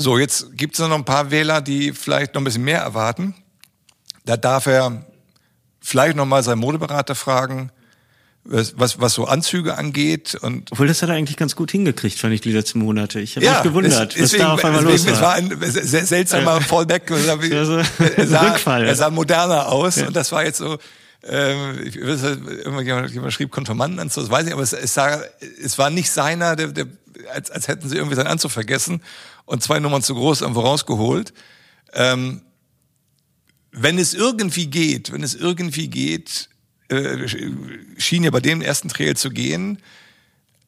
[0.01, 3.35] So, jetzt gibt es noch ein paar Wähler, die vielleicht noch ein bisschen mehr erwarten.
[4.25, 5.05] Da darf er
[5.79, 7.71] vielleicht noch mal seinen Modeberater fragen,
[8.43, 10.33] was, was, was so Anzüge angeht.
[10.41, 13.19] Und Obwohl, das hat er eigentlich ganz gut hingekriegt, fand ich die letzten Monate.
[13.19, 15.37] Ich habe mich gewundert, es, deswegen, was da auf einmal deswegen, los war.
[15.37, 16.59] Es war ein sehr seltsamer ja.
[16.61, 17.11] Fallback.
[17.11, 18.85] Also, er, sah, Rückfall.
[18.87, 20.07] er sah moderner aus ja.
[20.07, 20.79] und das war jetzt so,
[21.23, 25.21] ähm, ich, irgendjemand jemand schrieb Konfirmandenanzug, das weiß ich, aber es, es, sah,
[25.63, 26.87] es war nicht seiner, der, der,
[27.31, 29.01] als, als hätten sie irgendwie seinen Anzug vergessen
[29.51, 31.33] und zwei Nummern zu groß irgendwo rausgeholt.
[31.93, 32.41] Ähm,
[33.73, 36.49] wenn es irgendwie geht, wenn es irgendwie geht,
[36.87, 37.27] äh,
[37.97, 39.79] schien ja bei dem ersten Trail zu gehen,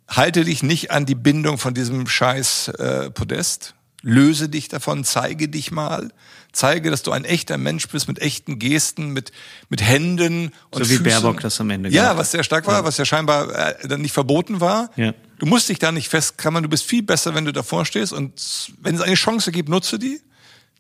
[0.07, 5.47] halte dich nicht an die Bindung von diesem scheiß äh, Podest, löse dich davon, zeige
[5.47, 6.11] dich mal,
[6.51, 9.31] zeige, dass du ein echter Mensch bist mit echten Gesten, mit
[9.69, 11.03] mit Händen und so wie Füßen.
[11.03, 12.83] Baerbock das am Ende Ja, was sehr stark war, ja.
[12.83, 14.91] was ja scheinbar äh, dann nicht verboten war.
[14.97, 15.13] Ja.
[15.39, 18.71] Du musst dich da nicht festklammern, du bist viel besser, wenn du davor stehst und
[18.81, 20.21] wenn es eine Chance gibt, nutze die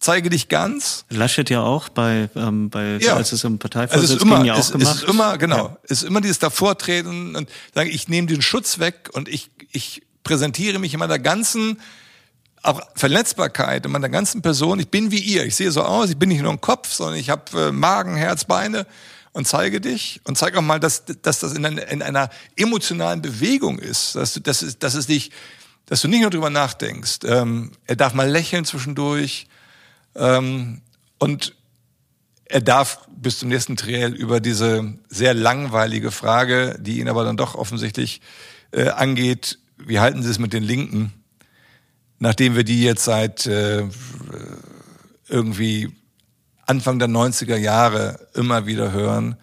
[0.03, 1.05] zeige dich ganz.
[1.09, 3.15] Laschet ja auch bei, ähm, bei ja.
[3.15, 4.95] als es im Parteivorsitz also es ist immer, ging, ja auch es, gemacht.
[4.95, 5.77] Es ist immer, genau, ja.
[5.83, 10.03] es ist immer dieses Davortreten und sagen, ich nehme den Schutz weg und ich, ich
[10.23, 11.79] präsentiere mich in meiner ganzen
[12.61, 14.79] auch Verletzbarkeit in meiner ganzen Person.
[14.79, 15.45] Ich bin wie ihr.
[15.45, 16.09] Ich sehe so aus.
[16.09, 18.85] Ich bin nicht nur ein Kopf, sondern ich habe äh, Magen, Herz, Beine
[19.33, 23.21] und zeige dich und zeige auch mal, dass, dass das in, einer, in einer emotionalen
[23.21, 25.31] Bewegung ist, dass, du, dass, dass es dich,
[25.87, 27.19] dass du nicht nur drüber nachdenkst.
[27.25, 29.47] Ähm, er darf mal lächeln zwischendurch.
[30.15, 30.81] Ähm,
[31.17, 31.55] und
[32.45, 37.37] er darf bis zum nächsten Triell über diese sehr langweilige Frage, die ihn aber dann
[37.37, 38.21] doch offensichtlich
[38.71, 41.13] äh, angeht, wie halten Sie es mit den Linken,
[42.19, 43.85] nachdem wir die jetzt seit äh,
[45.27, 45.91] irgendwie
[46.65, 49.35] Anfang der 90er Jahre immer wieder hören,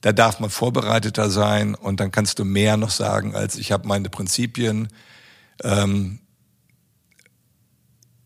[0.00, 3.88] da darf man vorbereiteter sein und dann kannst du mehr noch sagen, als ich habe
[3.88, 4.88] meine Prinzipien.
[5.64, 6.20] Ähm,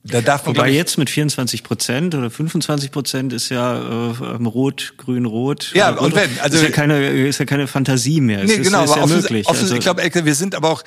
[0.04, 4.94] da darf man, Wobei jetzt mit 24 Prozent oder 25 Prozent ist ja äh, Rot,
[4.96, 5.70] Grün, Rot.
[5.74, 8.42] Ja, Rot, und wenn also ist ja keine ist ja keine Fantasie mehr.
[8.42, 9.48] Nee, es genau, ist, ist aber ja möglich.
[9.48, 10.82] also, ich glaube, wir sind aber auch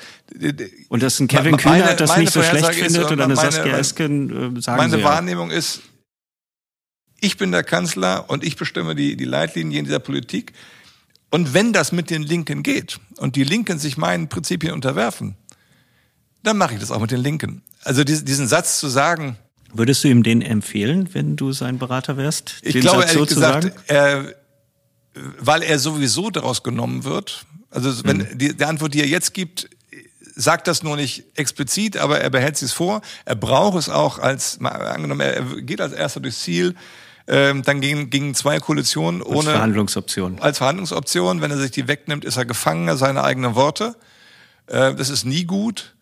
[0.88, 4.60] und dass ein Kevin Kühner das nicht so schlecht findet oder eine Saskia Esken äh,
[4.60, 5.56] sagen Meine Sie Wahrnehmung ja.
[5.56, 5.80] ist,
[7.20, 10.52] ich bin der Kanzler und ich bestimme die die Leitlinien dieser Politik.
[11.30, 15.36] Und wenn das mit den Linken geht und die Linken sich meinen Prinzipien unterwerfen,
[16.42, 17.62] dann mache ich das auch mit den Linken.
[17.82, 19.36] Also diesen Satz zu sagen.
[19.72, 22.56] Würdest du ihm den empfehlen, wenn du sein Berater wärst?
[22.62, 24.34] Ich glaube Satz ehrlich gesagt, er,
[25.38, 27.46] weil er sowieso daraus genommen wird.
[27.70, 28.38] Also wenn mhm.
[28.38, 29.68] die, die Antwort, die er jetzt gibt,
[30.36, 33.00] sagt das nur nicht explizit, aber er behält sich vor.
[33.24, 36.74] Er braucht es auch als, angenommen, er geht als erster durchs Ziel.
[37.28, 39.38] Ähm, dann gingen, gingen zwei Koalitionen ohne.
[39.38, 40.38] Als Verhandlungsoption.
[40.40, 41.40] Als Verhandlungsoption.
[41.40, 43.96] Wenn er sich die wegnimmt, ist er Gefangener seiner eigenen Worte.
[44.66, 45.94] Äh, das ist nie gut.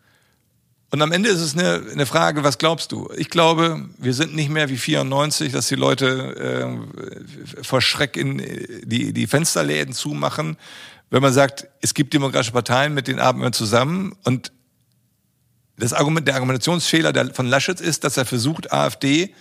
[0.91, 3.09] Und am Ende ist es eine, eine Frage, was glaubst du?
[3.17, 6.77] Ich glaube, wir sind nicht mehr wie 94, dass die Leute
[7.57, 8.37] äh, vor Schreck in
[8.83, 10.57] die, die Fensterläden zumachen.
[11.09, 14.15] Wenn man sagt, es gibt demokratische Parteien, mit denen arbeiten wir zusammen.
[14.23, 14.51] Und
[15.77, 19.33] das Argument, der Argumentationsfehler von Laschet ist, dass er versucht, AfD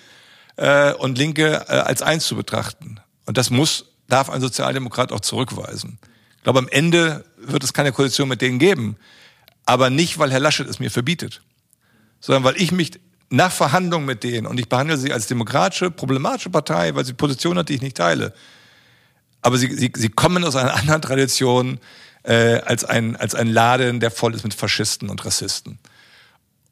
[0.57, 3.01] äh, und Linke äh, als eins zu betrachten.
[3.27, 5.99] Und das muss, darf ein Sozialdemokrat auch zurückweisen.
[6.37, 8.97] Ich glaube, am Ende wird es keine Koalition mit denen geben.
[9.67, 11.40] Aber nicht, weil Herr Laschet es mir verbietet,
[12.21, 12.93] sondern weil ich mich
[13.31, 17.59] nach Verhandlungen mit denen, und ich behandle sie als demokratische, problematische Partei, weil sie Positionen
[17.59, 18.35] hat, die ich nicht teile.
[19.40, 21.81] Aber sie, sie, sie kommen aus einer anderen Tradition
[22.23, 25.79] äh, als, ein, als ein Laden, der voll ist mit Faschisten und Rassisten.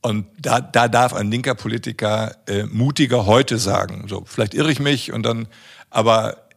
[0.02, 4.80] Und da, da darf ein linker Politiker äh, mutiger heute sagen, so vielleicht irre ich
[4.80, 5.46] mich und dann,
[5.90, 6.48] aber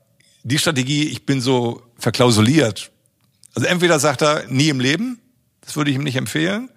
[0.43, 2.91] die Strategie, ich bin so verklausuliert.
[3.53, 5.19] Also entweder sagt er nie im Leben,
[5.61, 6.69] das würde ich ihm nicht empfehlen.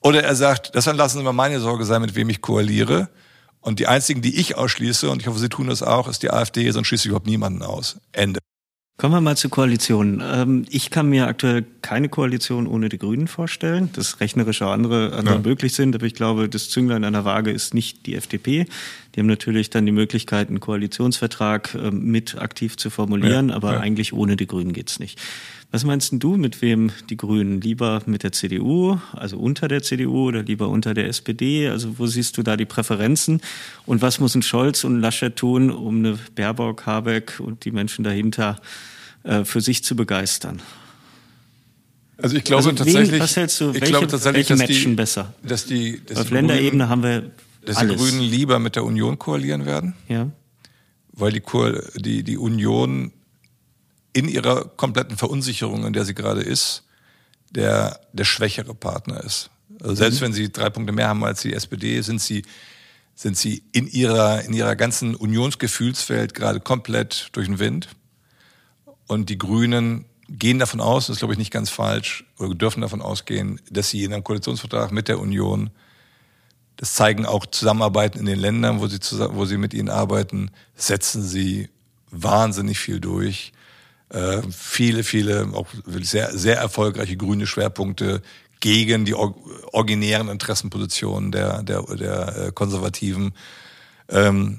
[0.00, 3.08] Oder er sagt, das dann lassen Sie mal meine Sorge sein, mit wem ich koaliere.
[3.60, 6.30] Und die einzigen, die ich ausschließe, und ich hoffe, Sie tun das auch, ist die
[6.30, 7.98] AfD, sonst schließe ich überhaupt niemanden aus.
[8.12, 8.40] Ende.
[8.98, 10.20] Kommen wir mal zu Koalitionen.
[10.26, 15.12] Ähm, ich kann mir aktuell keine Koalition ohne die Grünen vorstellen, dass rechnerisch auch andere,
[15.12, 15.40] andere ja.
[15.40, 15.94] möglich sind.
[15.94, 18.66] Aber ich glaube, das Zünglein an der Waage ist nicht die FDP.
[19.14, 23.54] Die haben natürlich dann die Möglichkeit, einen Koalitionsvertrag ähm, mit aktiv zu formulieren, ja.
[23.54, 23.78] aber ja.
[23.78, 25.20] eigentlich ohne die Grünen geht's nicht.
[25.70, 27.60] Was meinst du, mit wem die Grünen?
[27.60, 31.68] Lieber mit der CDU, also unter der CDU oder lieber unter der SPD?
[31.68, 33.42] Also wo siehst du da die Präferenzen?
[33.84, 38.60] Und was müssen Scholz und Laschet tun, um eine Baerbock, Habeck und die Menschen dahinter
[39.24, 40.62] äh, für sich zu begeistern?
[42.16, 44.68] Also ich glaube also tatsächlich, wen, was hältst du, ich welche, glaube tatsächlich, welche dass
[44.70, 45.34] Matchen die, besser?
[45.42, 47.30] Dass die, dass Auf die Länderebene Grünen, haben wir
[47.64, 47.96] dass alles.
[47.96, 49.94] die Grünen lieber mit der Union koalieren werden.
[50.08, 50.30] Ja.
[51.12, 51.42] Weil die,
[51.96, 53.12] die, die Union
[54.18, 56.82] in ihrer kompletten Verunsicherung, in der sie gerade ist,
[57.50, 59.50] der, der schwächere Partner ist.
[59.80, 60.26] Also selbst mhm.
[60.26, 62.42] wenn sie drei Punkte mehr haben als die SPD, sind sie,
[63.14, 67.88] sind sie in ihrer, in ihrer ganzen Unionsgefühlswelt gerade komplett durch den Wind.
[69.06, 72.80] Und die Grünen gehen davon aus, das ist glaube ich nicht ganz falsch, oder dürfen
[72.80, 75.70] davon ausgehen, dass sie in einem Koalitionsvertrag mit der Union,
[76.76, 80.50] das zeigen auch Zusammenarbeiten in den Ländern, wo sie, zusammen, wo sie mit ihnen arbeiten,
[80.74, 81.68] setzen sie
[82.10, 83.52] wahnsinnig viel durch.
[84.10, 85.68] Äh, viele, viele auch
[86.00, 88.22] sehr, sehr erfolgreiche grüne Schwerpunkte
[88.60, 93.34] gegen die originären Interessenpositionen der, der, der äh, Konservativen.
[94.08, 94.58] Ähm,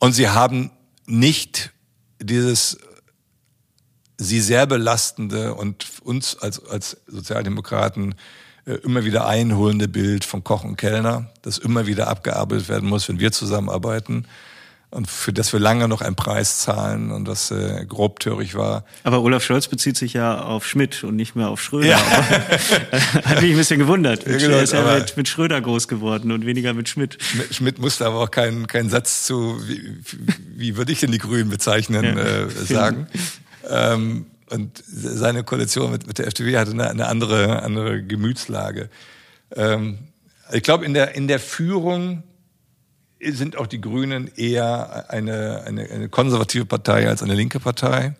[0.00, 0.70] und sie haben
[1.06, 1.72] nicht
[2.20, 2.78] dieses
[4.18, 8.14] sie sehr belastende und uns als, als Sozialdemokraten
[8.64, 13.08] äh, immer wieder einholende Bild von Koch und Kellner, das immer wieder abgearbeitet werden muss,
[13.08, 14.26] wenn wir zusammenarbeiten
[14.96, 18.86] und für das wir lange noch einen Preis zahlen und das äh, grobtörig war.
[19.04, 21.88] Aber Olaf Scholz bezieht sich ja auf Schmidt und nicht mehr auf Schröder.
[21.88, 21.98] Ja.
[21.98, 24.26] Hat mich ein bisschen gewundert.
[24.26, 27.18] Ja, genau, er ist ja mit, mit, Schröder groß geworden und weniger mit Schmidt.
[27.22, 30.00] Schmidt, Schmidt musste aber auch keinen keinen Satz zu, wie,
[30.56, 32.22] wie würde ich denn die Grünen bezeichnen, ja.
[32.22, 33.06] äh, sagen.
[33.68, 38.88] Ähm, und seine Koalition mit, mit der FDP hatte eine, eine andere, andere Gemütslage.
[39.54, 39.98] Ähm,
[40.52, 42.22] ich glaube, in der, in der Führung
[43.20, 48.14] sind auch die Grünen eher eine, eine, eine konservative Partei als eine linke Partei.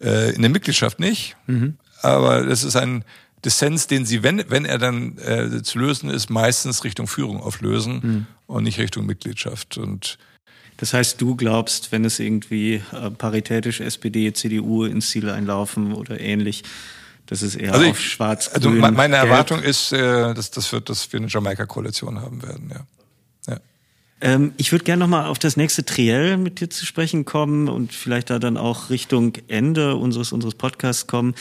[0.00, 1.36] Äh, in der Mitgliedschaft nicht.
[1.46, 1.78] Mhm.
[2.02, 3.04] Aber das ist ein
[3.44, 8.00] Dissens, den sie, wenn, wenn er dann äh, zu lösen ist, meistens Richtung Führung auflösen
[8.02, 8.26] mhm.
[8.46, 9.76] und nicht Richtung Mitgliedschaft.
[9.76, 10.18] Und
[10.78, 16.20] das heißt, du glaubst, wenn es irgendwie äh, paritätisch SPD, CDU ins Ziel einlaufen oder
[16.20, 16.64] ähnlich,
[17.26, 20.88] das ist eher also ich, auf schwarz Also meine Erwartung ist, äh, dass, das wird,
[20.88, 22.86] dass wir eine Jamaika-Koalition haben werden, ja.
[24.24, 27.92] Ähm, ich würde gerne nochmal auf das nächste Triell mit dir zu sprechen kommen und
[27.92, 31.34] vielleicht da dann auch Richtung Ende unseres, unseres Podcasts kommen.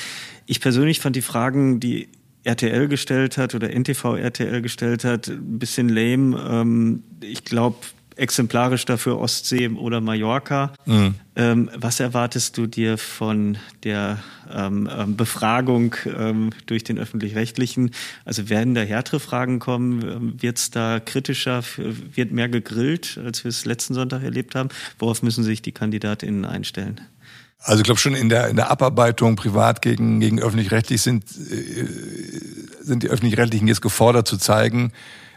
[0.47, 2.09] Ich persönlich fand die Fragen, die
[2.43, 6.37] RTL gestellt hat oder NTV RTL gestellt hat, ein bisschen lame.
[6.45, 7.77] Ähm, ich glaube,
[8.15, 10.73] exemplarisch dafür Ostsee oder Mallorca.
[10.85, 11.15] Mhm.
[11.35, 14.19] Ähm, was erwartest du dir von der
[14.51, 17.91] ähm, ähm, Befragung ähm, durch den öffentlich-rechtlichen?
[18.25, 20.01] Also werden da härtere Fragen kommen?
[20.03, 21.63] Ähm, wird es da kritischer?
[21.77, 24.69] Wird mehr gegrillt, als wir es letzten Sonntag erlebt haben?
[24.99, 27.01] Worauf müssen sich die KandidatInnen einstellen?
[27.63, 31.87] Also ich glaube schon in der in der Abarbeitung privat gegen gegen öffentlich-rechtlich sind äh,
[32.81, 34.91] sind die öffentlich-rechtlichen jetzt gefordert zu zeigen,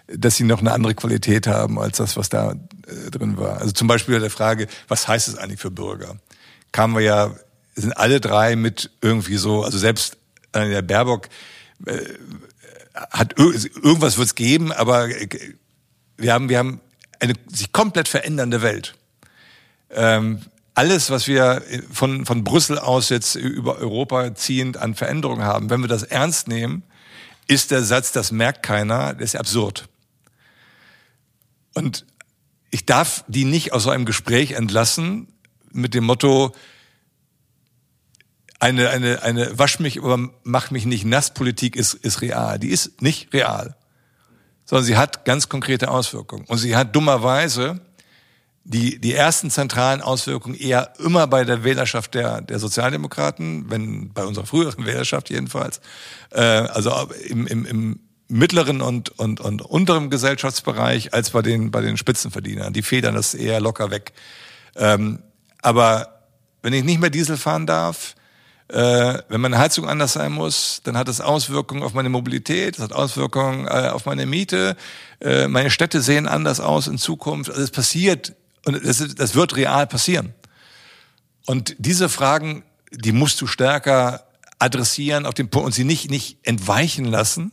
[0.08, 3.60] dass sie noch eine andere Qualität haben als das, was da äh, drin war.
[3.60, 6.16] Also zum Beispiel der Frage, was heißt es eigentlich für Bürger?
[6.72, 7.34] Kamen wir ja,
[7.74, 10.16] sind alle drei mit irgendwie so, also selbst
[10.52, 11.28] äh, der Baerbock
[11.86, 11.98] äh,
[12.94, 15.28] hat irgendwas wird es geben, aber äh,
[16.16, 16.80] wir haben wir haben
[17.20, 18.94] eine sich komplett verändernde Welt.
[19.90, 20.40] Ähm,
[20.74, 25.80] alles, was wir von, von Brüssel aus jetzt über Europa ziehend an Veränderungen haben, wenn
[25.80, 26.82] wir das ernst nehmen,
[27.46, 29.88] ist der Satz, das merkt keiner, das ist absurd.
[31.76, 32.06] Und
[32.70, 35.28] ich darf die nicht aus so einem Gespräch entlassen
[35.72, 36.54] mit dem Motto,
[38.58, 42.58] eine, eine, eine Wasch mich, aber mach mich nicht nass Politik ist, ist real.
[42.58, 43.76] Die ist nicht real.
[44.64, 46.46] Sondern sie hat ganz konkrete Auswirkungen.
[46.46, 47.82] Und sie hat dummerweise
[48.64, 54.24] die, die ersten zentralen Auswirkungen eher immer bei der Wählerschaft der, der Sozialdemokraten, wenn bei
[54.24, 55.82] unserer früheren Wählerschaft jedenfalls,
[56.30, 56.90] äh, also
[57.28, 62.72] im, im, im mittleren und, und, und unterem Gesellschaftsbereich als bei den, bei den Spitzenverdienern.
[62.72, 64.12] Die federn das eher locker weg.
[64.74, 65.20] Ähm,
[65.62, 66.20] aber
[66.62, 68.14] wenn ich nicht mehr Diesel fahren darf,
[68.68, 72.84] äh, wenn meine Heizung anders sein muss, dann hat das Auswirkungen auf meine Mobilität, das
[72.84, 74.76] hat Auswirkungen äh, auf meine Miete.
[75.20, 77.50] Äh, meine Städte sehen anders aus in Zukunft.
[77.50, 78.34] Also es passiert
[78.64, 80.34] und das, das wird real passieren.
[81.46, 84.24] Und diese Fragen, die musst du stärker
[84.58, 87.52] adressieren auf den Punkt und sie nicht, nicht entweichen lassen,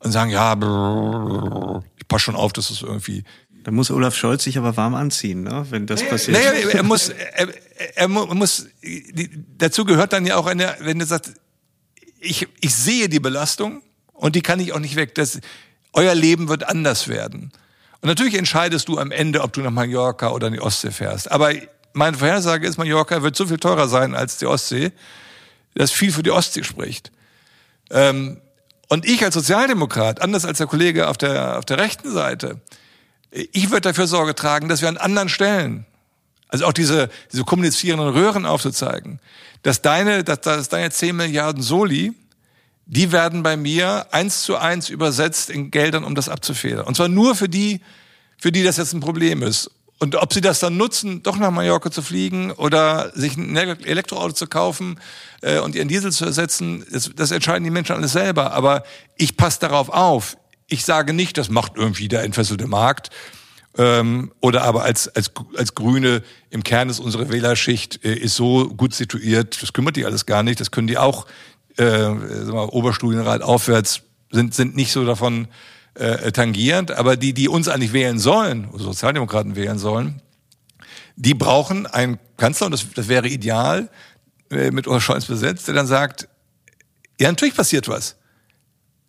[0.00, 3.24] und sagen, ja, brrr, ich passe schon auf, dass das irgendwie.
[3.62, 5.66] Da muss Olaf Scholz sich aber warm anziehen, ne?
[5.68, 6.38] wenn das passiert.
[6.38, 7.48] Naja, er muss, er,
[7.94, 8.66] er muss,
[9.58, 11.32] dazu gehört dann ja auch eine, wenn er sagt,
[12.18, 13.82] ich, ich sehe die Belastung
[14.14, 15.14] und die kann ich auch nicht weg.
[15.14, 15.40] Das,
[15.92, 17.52] euer Leben wird anders werden.
[18.00, 21.30] Und natürlich entscheidest du am Ende, ob du nach Mallorca oder in die Ostsee fährst.
[21.30, 21.52] Aber
[21.92, 24.92] meine Vorhersage ist, Mallorca wird so viel teurer sein als die Ostsee,
[25.74, 27.12] dass viel für die Ostsee spricht.
[27.90, 28.40] Ähm,
[28.90, 32.60] und ich als Sozialdemokrat, anders als der Kollege auf der, auf der rechten Seite,
[33.30, 35.86] ich würde dafür Sorge tragen, dass wir an anderen Stellen,
[36.48, 39.20] also auch diese, diese kommunizierenden Röhren aufzuzeigen,
[39.62, 42.14] dass deine, dass, dass deine 10 Milliarden Soli,
[42.84, 46.84] die werden bei mir eins zu eins übersetzt in Geldern, um das abzufedern.
[46.84, 47.82] Und zwar nur für die,
[48.38, 49.70] für die das jetzt ein Problem ist.
[50.00, 54.32] Und ob sie das dann nutzen, doch nach Mallorca zu fliegen oder sich ein Elektroauto
[54.32, 54.98] zu kaufen
[55.42, 58.52] äh, und ihren Diesel zu ersetzen, das, das entscheiden die Menschen alles selber.
[58.52, 58.82] Aber
[59.16, 60.38] ich passe darauf auf.
[60.68, 63.10] Ich sage nicht, das macht irgendwie der entfesselte Markt
[63.78, 68.68] ähm, oder aber als, als, als Grüne im Kern ist unsere Wählerschicht äh, ist so
[68.68, 71.26] gut situiert, das kümmert die alles gar nicht, das können die auch,
[71.76, 75.48] äh, sagen wir, Oberstudienrat aufwärts, sind, sind nicht so davon
[75.94, 80.22] äh, tangierend, aber die, die uns eigentlich wählen sollen, Sozialdemokraten wählen sollen,
[81.16, 83.90] die brauchen einen Kanzler, und das, das wäre ideal,
[84.50, 86.28] äh, mit Olaf Scholz besetzt, der dann sagt,
[87.20, 88.16] ja, natürlich passiert was.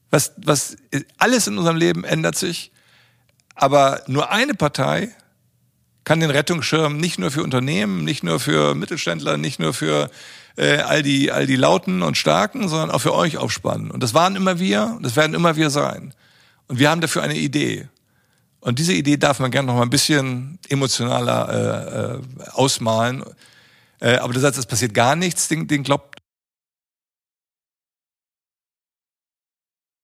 [0.09, 0.75] Was, was,
[1.17, 2.71] alles in unserem Leben ändert sich.
[3.55, 5.09] Aber nur eine Partei
[6.03, 10.09] kann den Rettungsschirm nicht nur für Unternehmen, nicht nur für Mittelständler, nicht nur für
[10.57, 13.91] äh, all die all die Lauten und Starken, sondern auch für euch aufspannen.
[13.91, 16.13] Und das waren immer wir, das werden immer wir sein.
[16.71, 17.89] Und wir haben dafür eine Idee.
[18.61, 23.25] Und diese Idee darf man gerne noch mal ein bisschen emotionaler äh, äh, ausmalen.
[23.99, 26.15] Äh, aber der Satz, es passiert gar nichts, den, den glaubt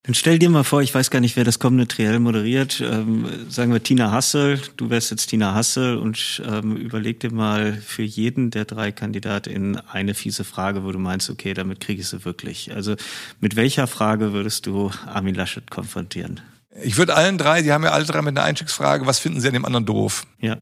[0.04, 2.82] Dann stell dir mal vor, ich weiß gar nicht, wer das kommende Triell moderiert.
[2.82, 7.74] Ähm, sagen wir Tina Hassel, du wärst jetzt Tina Hassel und ähm, überleg dir mal
[7.74, 12.08] für jeden der drei KandidatInnen eine fiese Frage, wo du meinst, okay, damit kriege ich
[12.10, 12.74] sie wirklich.
[12.74, 12.96] Also
[13.40, 16.42] mit welcher Frage würdest du Armin Laschet konfrontieren?
[16.82, 19.48] Ich würde allen drei, die haben ja alle drei mit einer Einstiegsfrage, was finden sie
[19.48, 20.26] an dem anderen doof?
[20.40, 20.58] Ja.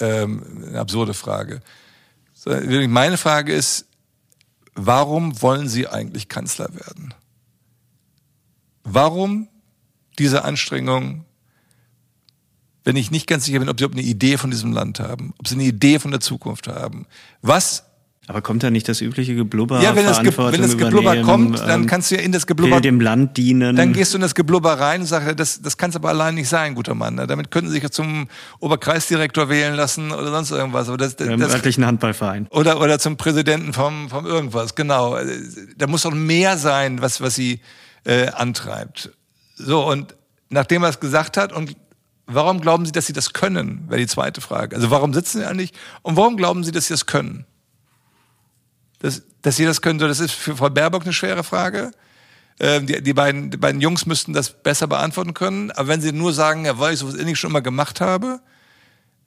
[0.00, 1.60] Ähm, eine absurde Frage.
[2.44, 3.86] Meine Frage ist,
[4.74, 7.14] warum wollen Sie eigentlich Kanzler werden?
[8.82, 9.48] Warum
[10.18, 11.24] diese Anstrengung,
[12.82, 15.46] wenn ich nicht ganz sicher bin, ob sie eine Idee von diesem Land haben, ob
[15.46, 17.06] sie eine Idee von der Zukunft haben?
[17.42, 17.84] Was
[18.28, 19.82] aber kommt da nicht das übliche Geblubber?
[19.82, 22.46] Ja, wenn das, Ge wenn das Geblubber kommt, dann ähm, kannst du ja in das
[22.46, 23.74] Geblubber dem Land dienen.
[23.74, 26.36] Dann gehst du in das Geblubber rein und sagst, das, das kann es aber allein
[26.36, 27.16] nicht sein, guter Mann.
[27.16, 28.28] Damit könnten sie sich zum
[28.60, 30.88] Oberkreisdirektor wählen lassen oder sonst irgendwas.
[30.88, 32.46] Aber das, das, Im das, örtlichen Handballverein.
[32.50, 35.18] Oder, oder zum Präsidenten vom, vom irgendwas, genau.
[35.76, 37.60] Da muss doch mehr sein, was, was sie
[38.04, 39.10] äh, antreibt.
[39.56, 40.14] So, und
[40.48, 41.74] nachdem er es gesagt hat, und
[42.26, 44.76] warum glauben Sie, dass Sie das können, wäre die zweite Frage.
[44.76, 47.46] Also warum sitzen Sie eigentlich und warum glauben Sie, dass Sie das können?
[49.02, 51.90] Das, dass Sie das können, so, das ist für Frau Baerbock eine schwere Frage.
[52.60, 55.72] Ähm, die, die, beiden, die beiden Jungs müssten das besser beantworten können.
[55.72, 58.40] Aber wenn Sie nur sagen, ja, weil ich sowas ähnlich schon immer gemacht habe,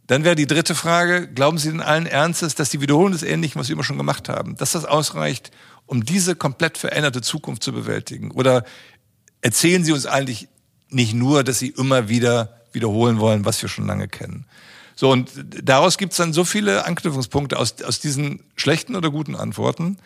[0.07, 3.59] dann wäre die dritte Frage, glauben Sie denn allen Ernstes, dass die Wiederholung des Ähnlichen,
[3.59, 5.51] was Sie immer schon gemacht haben, dass das ausreicht,
[5.85, 8.31] um diese komplett veränderte Zukunft zu bewältigen?
[8.31, 8.63] Oder
[9.41, 10.47] erzählen Sie uns eigentlich
[10.89, 14.45] nicht nur, dass Sie immer wieder wiederholen wollen, was wir schon lange kennen?
[14.95, 15.29] So, und
[15.63, 19.97] daraus gibt es dann so viele Anknüpfungspunkte aus, aus diesen schlechten oder guten Antworten,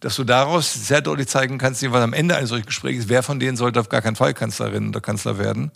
[0.00, 3.38] dass du daraus sehr deutlich zeigen kannst, was am Ende eines solchen Gesprächs, wer von
[3.38, 5.70] denen sollte auf gar keinen Fall Kanzlerin oder Kanzler werden.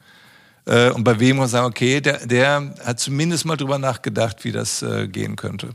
[0.64, 4.52] Äh, und bei wem man sagen, okay, der, der hat zumindest mal drüber nachgedacht, wie
[4.52, 5.70] das äh, gehen könnte.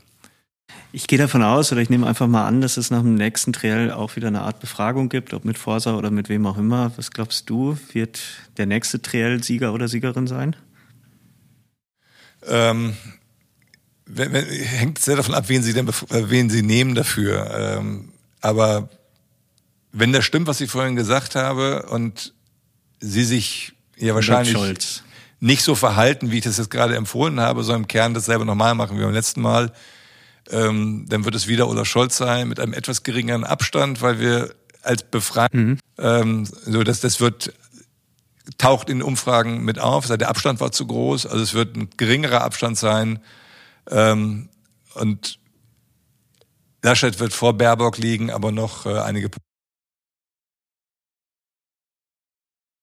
[0.91, 3.53] Ich gehe davon aus, oder ich nehme einfach mal an, dass es nach dem nächsten
[3.53, 6.91] Triell auch wieder eine Art Befragung gibt, ob mit Forsa oder mit wem auch immer.
[6.97, 8.19] Was glaubst du, wird
[8.57, 10.55] der nächste Triell Sieger oder Siegerin sein?
[12.47, 12.95] Ähm,
[14.05, 17.77] wenn, wenn, hängt sehr davon ab, wen sie denn, äh, wen sie nehmen dafür.
[17.79, 18.09] Ähm,
[18.41, 18.89] aber
[19.91, 22.33] wenn das stimmt, was ich vorhin gesagt habe, und
[22.99, 25.03] sie sich ja wahrscheinlich
[25.39, 28.75] nicht so verhalten, wie ich das jetzt gerade empfohlen habe, sondern im Kern dasselbe nochmal
[28.75, 29.71] machen wie beim letzten Mal,
[30.51, 34.53] ähm, dann wird es wieder Olaf Scholz sein mit einem etwas geringeren Abstand, weil wir
[34.83, 35.77] als Befreiung, mhm.
[35.97, 37.53] ähm, so dass das wird
[38.57, 40.07] taucht in Umfragen mit auf.
[40.07, 43.19] Der Abstand war zu groß, also es wird ein geringerer Abstand sein.
[43.89, 44.49] Ähm,
[44.95, 45.39] und
[46.83, 49.29] Laschet wird vor Baerbock liegen, aber noch äh, einige.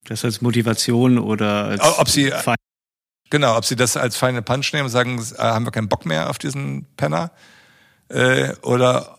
[0.05, 2.33] Das als Motivation oder als ob sie
[3.31, 6.07] genau, ob sie das als feine Punch nehmen und sagen, äh, haben wir keinen Bock
[6.07, 7.31] mehr auf diesen Penner,
[8.09, 9.19] äh, oder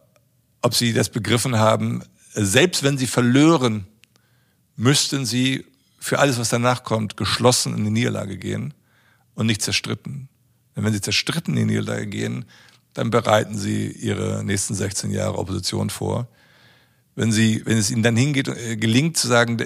[0.62, 3.88] ob sie das begriffen haben, selbst wenn sie verlören,
[4.76, 5.66] müssten sie
[6.00, 8.74] für alles, was danach kommt, geschlossen in die Niederlage gehen
[9.36, 10.30] und nicht zerstritten.
[10.76, 12.46] Denn wenn sie zerstritten in die Niederlage gehen,
[12.94, 16.28] dann bereiten sie ihre nächsten 16 Jahre Opposition vor.
[17.16, 19.64] Wenn sie, wenn es ihnen dann hingeht, äh, gelingt zu sagen,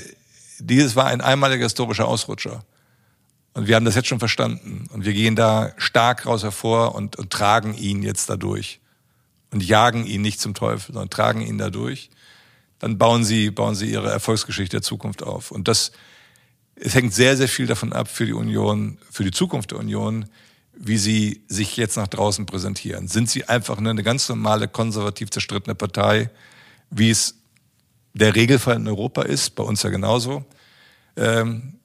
[0.59, 2.63] dieses war ein einmaliger historischer Ausrutscher.
[3.53, 4.87] Und wir haben das jetzt schon verstanden.
[4.91, 8.79] Und wir gehen da stark raus hervor und, und tragen ihn jetzt dadurch.
[9.51, 12.09] Und jagen ihn nicht zum Teufel, sondern tragen ihn dadurch.
[12.79, 15.51] Dann bauen sie, bauen sie ihre Erfolgsgeschichte der Zukunft auf.
[15.51, 15.91] Und das,
[16.75, 20.25] es hängt sehr, sehr viel davon ab für die Union, für die Zukunft der Union,
[20.75, 23.07] wie sie sich jetzt nach draußen präsentieren.
[23.07, 26.29] Sind sie einfach eine ganz normale, konservativ zerstrittene Partei,
[26.89, 27.35] wie es
[28.13, 30.45] der Regelfall in Europa ist, bei uns ja genauso?
[31.15, 31.75] Ähm,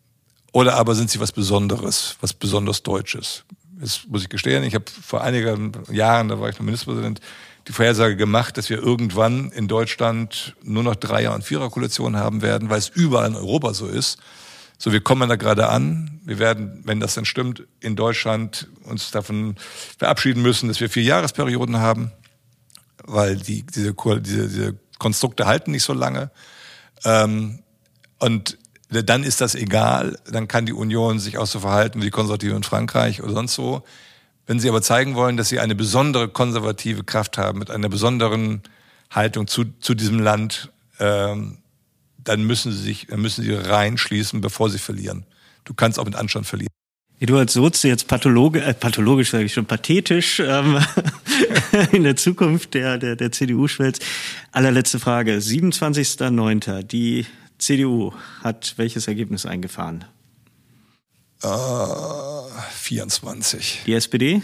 [0.53, 3.45] oder aber sind sie was Besonderes, was besonders Deutsches?
[3.81, 4.65] Das muss ich gestehen.
[4.65, 7.21] Ich habe vor einigen Jahren, da war ich noch Ministerpräsident,
[7.69, 12.71] die Vorhersage gemacht, dass wir irgendwann in Deutschland nur noch Dreier- und Viererkoalitionen haben werden,
[12.71, 14.19] weil es überall in Europa so ist
[14.79, 16.21] So, wir kommen da gerade an.
[16.25, 19.57] Wir werden, wenn das dann stimmt, in Deutschland uns davon
[19.99, 22.13] verabschieden müssen, dass wir vier Jahresperioden haben,
[23.05, 26.31] weil die, diese, diese, diese Konstrukte halten nicht so lange.
[27.05, 27.59] Ähm,
[28.21, 28.57] und
[28.91, 30.19] dann ist das egal.
[30.31, 33.55] Dann kann die Union sich auch so verhalten wie die Konservativen in Frankreich oder sonst
[33.55, 33.83] so.
[34.47, 38.63] Wenn sie aber zeigen wollen, dass sie eine besondere konservative Kraft haben, mit einer besonderen
[39.11, 40.71] Haltung zu, zu diesem Land,
[41.01, 41.59] ähm,
[42.29, 45.25] dann müssen sie sich, müssen sie reinschließen, bevor sie verlieren.
[45.65, 46.69] Du kannst auch mit Anstand verlieren.
[47.21, 50.79] Eduard Soze jetzt pathologe, äh, pathologisch sage ich schon, pathetisch ähm,
[51.93, 54.05] in der Zukunft der, der, der CDU schwelzt.
[54.53, 55.39] Allerletzte Frage.
[55.39, 56.85] 27.09.
[56.85, 57.27] Die
[57.59, 58.13] CDU
[58.45, 60.05] hat welches Ergebnis eingefahren?
[61.43, 61.49] Äh,
[62.73, 63.83] 24.
[63.87, 64.43] Die SPD?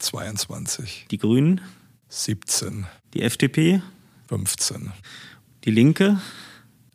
[0.00, 1.06] 22.
[1.10, 1.60] Die Grünen?
[2.08, 2.86] 17.
[3.14, 3.80] Die FDP?
[4.28, 4.92] 15.
[5.64, 6.20] Die Linke?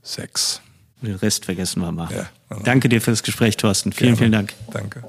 [0.08, 0.62] Sechs.
[1.02, 2.10] Den Rest vergessen wir mal.
[2.12, 2.64] Ja, genau.
[2.64, 3.92] Danke dir für das Gespräch, Thorsten.
[3.92, 4.18] Vielen, Gerne.
[4.18, 4.54] vielen Dank.
[4.72, 5.04] Danke.